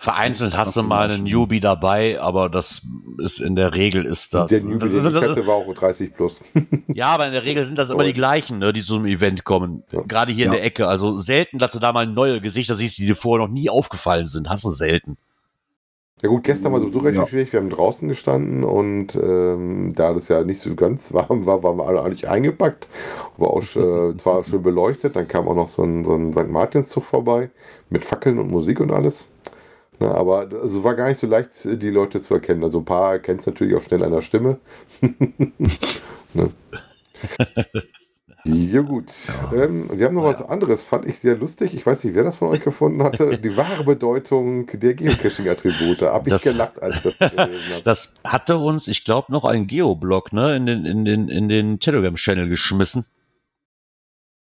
[0.00, 2.86] Vereinzelt hast du mal einen Newbie dabei, aber das
[3.18, 4.46] ist in der Regel ist das.
[4.46, 6.40] Der Newbie, den ich hatte, war auch 30 plus.
[6.86, 9.42] ja, aber in der Regel sind das immer die gleichen, ne, die zu einem Event
[9.42, 9.82] kommen.
[9.90, 10.02] Ja.
[10.02, 10.52] Gerade hier ja.
[10.52, 10.86] in der Ecke.
[10.86, 14.28] Also selten, dass du da mal neue Gesichter siehst, die dir vorher noch nie aufgefallen
[14.28, 14.48] sind.
[14.48, 15.16] Hast du selten.
[16.22, 17.26] Ja gut, gestern war sowieso recht ja.
[17.26, 17.52] schwierig.
[17.52, 21.76] Wir haben draußen gestanden und ähm, da das ja nicht so ganz warm war, waren
[21.76, 22.88] wir alle eigentlich eingepackt.
[23.36, 26.48] War auch äh, zwar schön beleuchtet, dann kam auch noch so ein, so ein St.
[26.48, 27.50] Martinszug vorbei
[27.90, 29.26] mit Fackeln und Musik und alles.
[30.00, 32.62] Na, aber es also war gar nicht so leicht, die Leute zu erkennen.
[32.62, 34.58] Also ein paar erkennt es natürlich auch schnell an der Stimme.
[36.34, 36.50] ne?
[38.44, 39.12] Ja gut.
[39.52, 39.64] Ja.
[39.64, 41.74] Ähm, wir haben noch was anderes, fand ich sehr lustig.
[41.74, 43.36] Ich weiß nicht, wer das von euch gefunden hatte.
[43.42, 46.02] Die wahre Bedeutung der Geocaching-Attribute.
[46.02, 47.82] Habe ich gelacht, als ich das gelesen habe.
[47.84, 51.80] Das hatte uns, ich glaube, noch ein Geoblog ne, in den, in den, in den
[51.80, 53.04] Telegram-Channel geschmissen.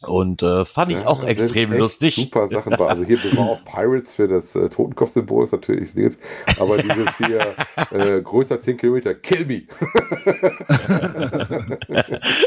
[0.02, 2.16] Und äh, fand ich ja, auch extrem lustig.
[2.16, 2.86] Super Sachen bei.
[2.86, 6.18] Also hier war auf Pirates für das äh, Totenkopf-Symbol ist natürlich nichts.
[6.58, 7.54] Aber dieses hier
[7.92, 9.62] äh, größer 10 Kilometer, kill me.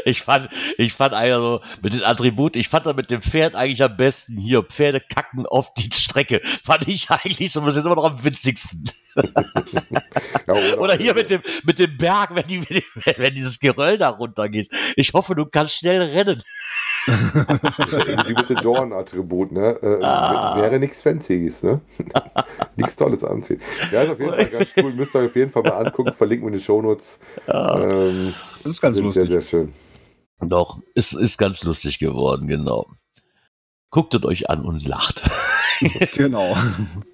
[0.04, 0.48] ich fand,
[0.78, 4.36] ich fand also mit den Attributen, ich fand da mit dem Pferd eigentlich am besten
[4.36, 6.40] hier Pferde kacken auf die Strecke.
[6.62, 8.84] Fand ich eigentlich so, das ist immer noch am witzigsten.
[9.16, 9.24] ja,
[10.46, 12.60] oder, oder, hier mit dem, mit dem Berg, wenn, die,
[13.16, 14.68] wenn dieses Geröll da runtergeht.
[14.94, 16.44] Ich hoffe, du kannst schnell rennen.
[17.46, 19.78] Das ist ja wie mit den Dorn-Attribut, ne?
[19.82, 20.56] Äh, ah.
[20.56, 21.80] Wäre nichts Fancyes, ne?
[22.76, 23.60] nichts Tolles anziehen.
[23.92, 24.92] Ja, ist auf jeden Fall ganz cool.
[24.92, 26.12] Müsst ihr euch auf jeden Fall mal angucken.
[26.12, 27.18] Verlinken wir in den Shownotes.
[27.46, 27.80] Ja.
[27.80, 29.28] Ähm, das ist ganz lustig.
[29.28, 29.72] Sehr, sehr schön.
[30.40, 32.86] Doch, ist, ist ganz lustig geworden, genau.
[33.90, 35.28] Guckt es euch an und lacht.
[36.14, 36.56] genau.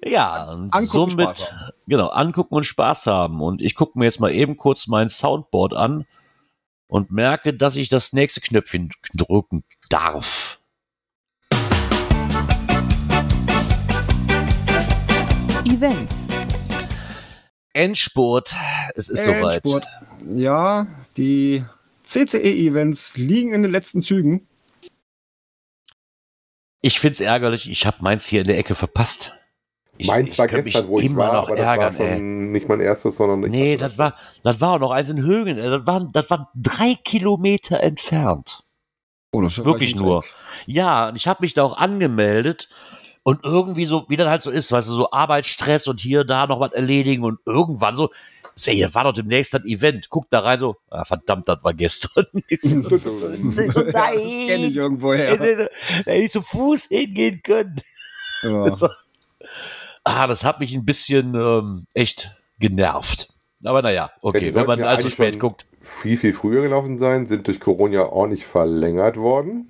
[0.03, 1.53] Ja, angucken, somit,
[1.87, 3.41] genau, angucken und Spaß haben.
[3.41, 6.05] Und ich gucke mir jetzt mal eben kurz mein Soundboard an
[6.87, 10.59] und merke, dass ich das nächste Knöpfchen drücken darf.
[15.65, 16.27] Events.
[17.73, 18.55] Endspurt.
[18.95, 19.85] Es ist Endspurt.
[19.85, 19.87] soweit.
[20.35, 21.63] Ja, die
[22.03, 24.47] CCE-Events liegen in den letzten Zügen.
[26.81, 29.37] Ich finde es ärgerlich, ich habe meins hier in der Ecke verpasst.
[29.97, 32.19] Ich, Meins war gestern, wo ich war, aber das ärgern, war schon ey.
[32.19, 35.57] nicht mein erstes, sondern ich Nee, das war, das war auch noch eins in Högen.
[35.57, 38.63] Das waren, das waren drei Kilometer entfernt.
[39.31, 40.23] Oh, das ist Wirklich nur.
[40.23, 40.33] Weg.
[40.67, 42.69] Ja, und ich habe mich da auch angemeldet
[43.23, 46.47] und irgendwie so, wie das halt so ist, weißt du, so Arbeitsstress und hier, da
[46.47, 48.09] noch was erledigen und irgendwann so,
[48.65, 50.09] Ey, hier war doch demnächst ein Event.
[50.09, 52.25] Guck da rein so, ah, verdammt, das war gestern.
[52.61, 53.53] so, nein.
[53.55, 55.37] Das kenne ich irgendwoher.
[56.05, 57.75] Da hätte ich zu Fuß hingehen können.
[58.43, 58.75] Ja.
[58.75, 58.89] So
[60.07, 63.33] ah, das hat mich ein bisschen ähm, echt genervt.
[63.63, 65.65] Aber naja, okay, wenn man also spät guckt.
[65.81, 69.69] Viel, viel früher gelaufen sein, sind durch Corona ordentlich verlängert worden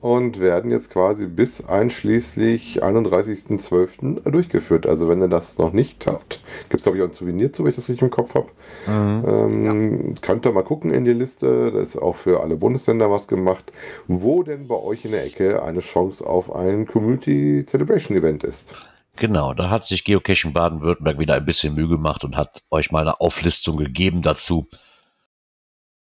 [0.00, 4.28] und werden jetzt quasi bis einschließlich 31.12.
[4.30, 4.86] durchgeführt.
[4.86, 7.62] Also wenn ihr das noch nicht habt, gibt es glaube ich auch ein Souvenir zu,
[7.62, 8.48] wenn ich das richtig im Kopf habe.
[8.86, 9.24] Mhm.
[9.28, 10.14] Ähm, ja.
[10.22, 13.72] Könnt ihr mal gucken in die Liste, da ist auch für alle Bundesländer was gemacht,
[14.08, 18.74] wo denn bei euch in der Ecke eine Chance auf ein Community Celebration Event ist.
[19.16, 23.00] Genau, da hat sich Geocaching Baden-Württemberg wieder ein bisschen Mühe gemacht und hat euch mal
[23.00, 24.68] eine Auflistung gegeben dazu.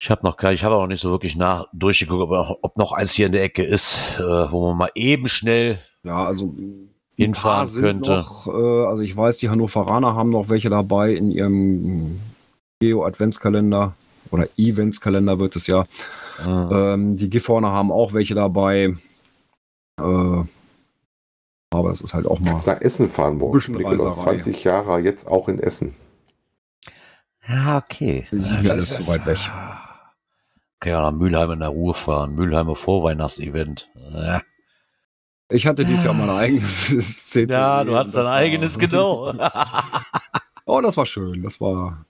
[0.01, 3.13] Ich habe noch ich habe auch nicht so wirklich nach durchgeguckt, ob, ob, noch eins
[3.13, 6.55] hier in der Ecke ist, äh, wo man mal eben schnell ja, also
[7.17, 8.11] hinfahren könnte.
[8.11, 12.21] Noch, äh, also ich weiß, die Hannoveraner haben noch welche dabei in ihrem
[12.81, 13.95] Geo-Adventskalender
[14.31, 15.87] oder Eventskalender wird es ja.
[16.45, 16.69] Mhm.
[16.73, 18.95] Ähm, die Gifhorner haben auch welche dabei.
[20.01, 20.43] Äh,
[21.75, 22.53] aber das ist halt auch mal.
[22.53, 23.61] Jetzt nach Essen fahren wollen.
[23.69, 25.95] Nikolaus 20 Jahre jetzt auch in Essen.
[27.49, 28.27] Ja, okay.
[28.31, 29.39] Das ist mir alles zu weit weg.
[30.81, 32.35] Okay, ja, nach Mülheim in der Ruhe fahren.
[32.35, 33.91] Mülheimer Vorweihnachtsevent.
[34.13, 34.43] Ja.
[35.51, 37.53] Ich hatte dieses Jahr mein eigenes CC.
[37.53, 39.33] Ja, du hattest dein eigenes, genau.
[40.65, 41.43] oh, das war schön.
[41.43, 42.05] Das war.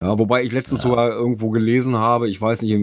[0.00, 0.88] Ja, wobei ich letztens ja.
[0.88, 2.74] sogar irgendwo gelesen habe, ich weiß nicht,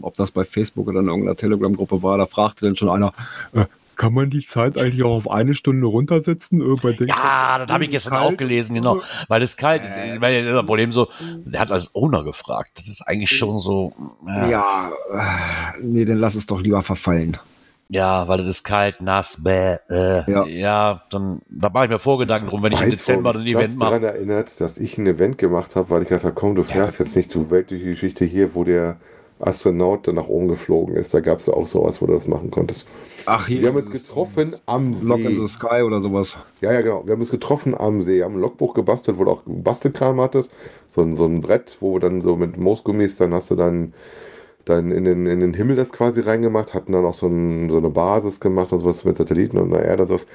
[0.00, 3.12] ob das bei Facebook oder in irgendeiner Telegram-Gruppe war, da fragte dann schon einer,
[3.52, 3.66] äh,
[3.96, 6.60] kann man die Zeit eigentlich auch auf eine Stunde runtersetzen?
[6.60, 8.34] ja, das habe ich gestern kalt?
[8.34, 9.02] auch gelesen, genau.
[9.28, 9.96] Weil es kalt ist.
[9.96, 11.08] Äh, weil das Problem so,
[11.44, 12.72] der hat als Owner gefragt.
[12.76, 13.92] Das ist eigentlich schon so.
[14.26, 17.38] Ja, ja äh, nee, dann lass es doch lieber verfallen.
[17.94, 20.46] Ja, weil es ist kalt, nass, bäh, äh, ja.
[20.46, 23.96] ja, dann da mache ich mir Vorgedanken drum, wenn ich im Dezember ein Event mache.
[23.96, 26.98] Ich daran erinnert, dass ich ein Event gemacht habe, weil ich dachte, komm, du fährst
[26.98, 27.04] ja.
[27.04, 28.96] jetzt nicht zur Welt durch die Geschichte hier, wo der
[29.42, 31.12] Astronaut der nach oben geflogen ist.
[31.14, 32.86] Da gab es ja auch sowas, wo du das machen konntest.
[33.26, 33.60] Ach, hier.
[33.60, 35.06] Wir haben uns getroffen am See.
[35.06, 36.36] Lock in the Sky oder sowas.
[36.60, 37.02] Ja, ja, genau.
[37.04, 38.18] Wir haben uns getroffen am See.
[38.18, 40.52] Wir haben ein Logbuch gebastelt, wo du auch Bastelkram hattest.
[40.88, 43.94] So ein, so ein Brett, wo du dann so mit Moosgummis, dann hast du dann
[44.64, 47.78] dann in den, in den Himmel das quasi reingemacht, hatten dann auch so, ein, so
[47.78, 50.26] eine Basis gemacht und sowas mit Satelliten und der Erde und sowas.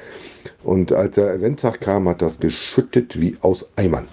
[0.63, 4.07] Und als der Eventtag kam, hat das geschüttet wie aus Eimern.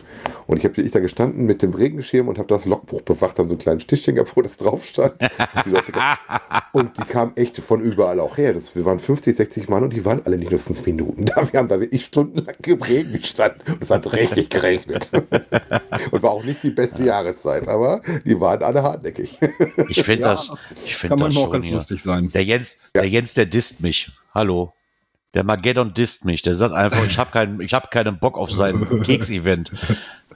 [0.47, 3.49] Und ich habe ich da gestanden mit dem Regenschirm und habe das Logbuch bewacht, haben
[3.49, 5.15] so einen kleinen Stichchen gehabt, wo das drauf stand.
[5.23, 5.93] Und die, Leute,
[6.73, 8.53] und die kamen echt von überall auch her.
[8.53, 11.51] Das, wir waren 50, 60 Mann und die waren alle nicht nur fünf Minuten da.
[11.51, 15.11] Wir haben da wirklich stundenlang im Regen gestanden und es hat richtig geregnet.
[16.11, 19.39] und war auch nicht die beste Jahreszeit, aber die waren alle hartnäckig.
[19.89, 21.75] Ich finde ja, das, ich find kann das auch ganz hier.
[21.75, 22.31] lustig sein.
[22.31, 23.03] Der Jens, ja.
[23.03, 24.11] der Jens, der disst mich.
[24.35, 24.73] Hallo.
[25.35, 26.43] Der Mageddon disst mich.
[26.43, 29.73] Der sagt einfach, ich habe keinen, ich hab keinen Bock auf sein Keks-Event.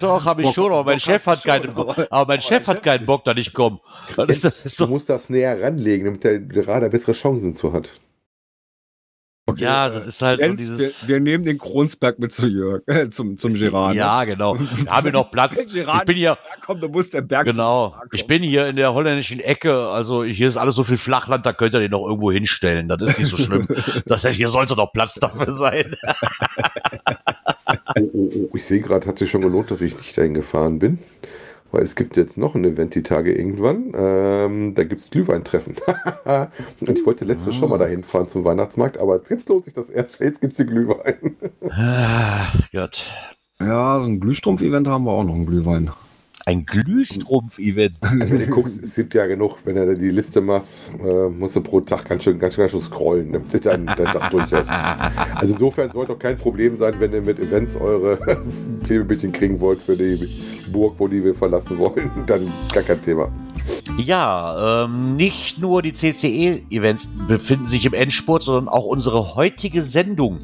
[0.01, 2.07] Doch, habe ich Bock, schon, aber mein Bock Chef hat keinen Bock.
[2.11, 3.81] Aber, mein Chef hat keinen Bock, da ich komme.
[4.29, 4.87] So.
[4.87, 7.91] Du musst das näher ranlegen, damit der gerade bessere Chancen zu hat.
[9.49, 11.09] Okay, ja, das ist halt Jens, so dieses.
[11.09, 13.95] Wir, wir, nehmen den Kronsberg mit zu Jörg, äh, zum, zum Gerard.
[13.95, 14.59] Ja, genau.
[14.59, 15.57] Wir haben hier noch Platz.
[15.75, 16.37] ich bin hier.
[16.67, 17.97] Komm, du musst der Berg Genau.
[18.13, 19.89] Ich bin hier in der holländischen Ecke.
[19.89, 22.89] Also hier ist alles so viel Flachland, da könnt ihr den noch irgendwo hinstellen.
[22.89, 23.67] Das ist nicht so schlimm.
[24.05, 25.97] das heißt, hier sollte noch Platz dafür sein.
[27.97, 28.51] oh, oh, oh.
[28.55, 30.99] Ich sehe gerade, hat sich schon gelohnt, dass ich nicht dahin gefahren bin
[31.71, 33.93] weil es gibt jetzt noch ein Event die Tage irgendwann.
[33.95, 35.75] Ähm, da gibt es Glühweintreffen.
[36.81, 37.59] und ich wollte letztes oh.
[37.59, 37.85] schon mal ah.
[37.85, 41.37] dahin fahren zum Weihnachtsmarkt, aber jetzt lohnt sich das erst, jetzt gibt es die Glühwein.
[41.71, 43.11] Ach Gott.
[43.61, 45.91] Ja, ein Glühstrumpf-Event haben wir auch noch, ein Glühwein.
[46.49, 47.97] Ein Glühstrumpf-Event.
[48.01, 51.57] Also wenn du guckst, es gibt ja genug, wenn du die Liste machst, äh, musst
[51.57, 54.31] du pro Tag ganz schön, ganz schön, ganz schön scrollen, damit du dann dein Tag
[54.31, 54.71] durch hast.
[54.71, 58.19] Also insofern sollte auch kein Problem sein, wenn ihr mit Events eure
[58.85, 60.27] Klebebildchen kriegen wollt für die
[60.73, 63.31] Burg, wo die wir verlassen wollen, dann gar kein Thema.
[63.97, 70.39] Ja, ähm, nicht nur die CCE-Events befinden sich im Endspurt, sondern auch unsere heutige Sendung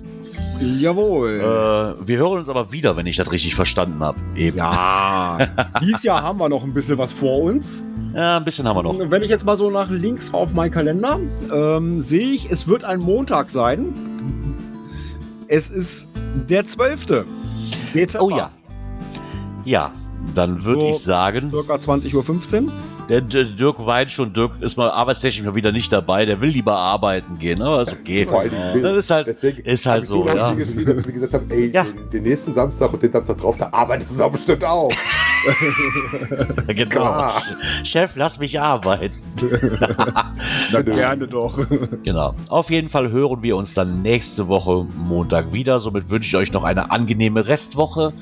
[0.61, 1.41] Jawohl.
[1.41, 4.19] Äh, wir hören uns aber wieder, wenn ich das richtig verstanden habe.
[4.37, 5.39] Ja.
[5.81, 7.83] Dieses Jahr haben wir noch ein bisschen was vor uns.
[8.15, 9.11] Ja, ein bisschen haben wir noch.
[9.11, 11.19] Wenn ich jetzt mal so nach links auf meinen Kalender
[11.53, 13.93] ähm, sehe ich, es wird ein Montag sein.
[15.49, 16.07] Es ist
[16.49, 17.25] der 12.
[17.93, 18.25] Dezember.
[18.25, 18.51] Oh ja.
[19.65, 19.93] Ja,
[20.35, 21.51] dann würde so ich sagen.
[21.51, 22.73] Circa 20.15 Uhr.
[23.09, 24.33] Der, der, Dirk weint schon.
[24.33, 26.25] Dirk ist mal arbeitstechnisch mal wieder nicht dabei.
[26.25, 27.61] Der will lieber arbeiten gehen.
[27.61, 28.27] Aber ist okay.
[28.27, 30.27] Allem, das ist halt, Deswegen ist halt so.
[30.27, 30.57] Ja.
[30.57, 31.85] Wie gesagt, wie gesagt haben, ey, ja.
[31.85, 34.91] den, den, nächsten Samstag und den Samstag drauf, da arbeitest du auch bestimmt auch.
[36.69, 36.89] genau.
[36.89, 37.43] Klar.
[37.83, 39.15] Chef, lass mich arbeiten.
[40.73, 41.59] Na, gerne doch.
[42.03, 42.35] Genau.
[42.49, 45.79] Auf jeden Fall hören wir uns dann nächste Woche Montag wieder.
[45.81, 48.15] Somit wünsche ich euch noch eine angenehme Restwoche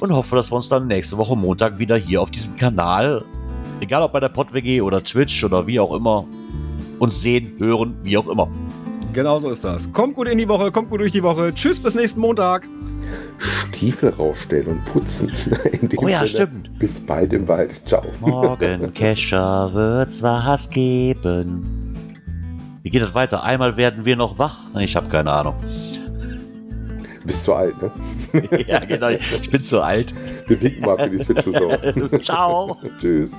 [0.00, 3.24] und hoffe, dass wir uns dann nächste Woche Montag wieder hier auf diesem Kanal
[3.80, 6.26] Egal ob bei der PodWG oder Twitch oder wie auch immer.
[6.98, 8.48] Uns sehen, hören, wie auch immer.
[9.12, 9.92] Genau so ist das.
[9.92, 11.52] Kommt gut in die Woche, kommt gut durch die Woche.
[11.54, 12.68] Tschüss, bis nächsten Montag.
[13.38, 15.32] Stiefel rausstellen und putzen.
[15.96, 16.28] oh ja, Sinne.
[16.28, 16.78] stimmt.
[16.78, 17.80] Bis bald im Wald.
[17.86, 18.02] Ciao.
[18.20, 21.96] Morgen, Kescher, wird's was geben.
[22.82, 23.42] Wie geht das weiter?
[23.42, 24.58] Einmal werden wir noch wach?
[24.78, 25.54] Ich habe keine Ahnung.
[27.24, 27.90] Bist zu alt, ne?
[28.66, 29.08] ja, genau.
[29.08, 30.14] Ich bin zu alt.
[30.46, 32.20] Wir winken mal für die Twitch-Zuschauer.
[32.20, 32.78] Ciao.
[32.98, 33.38] Tschüss.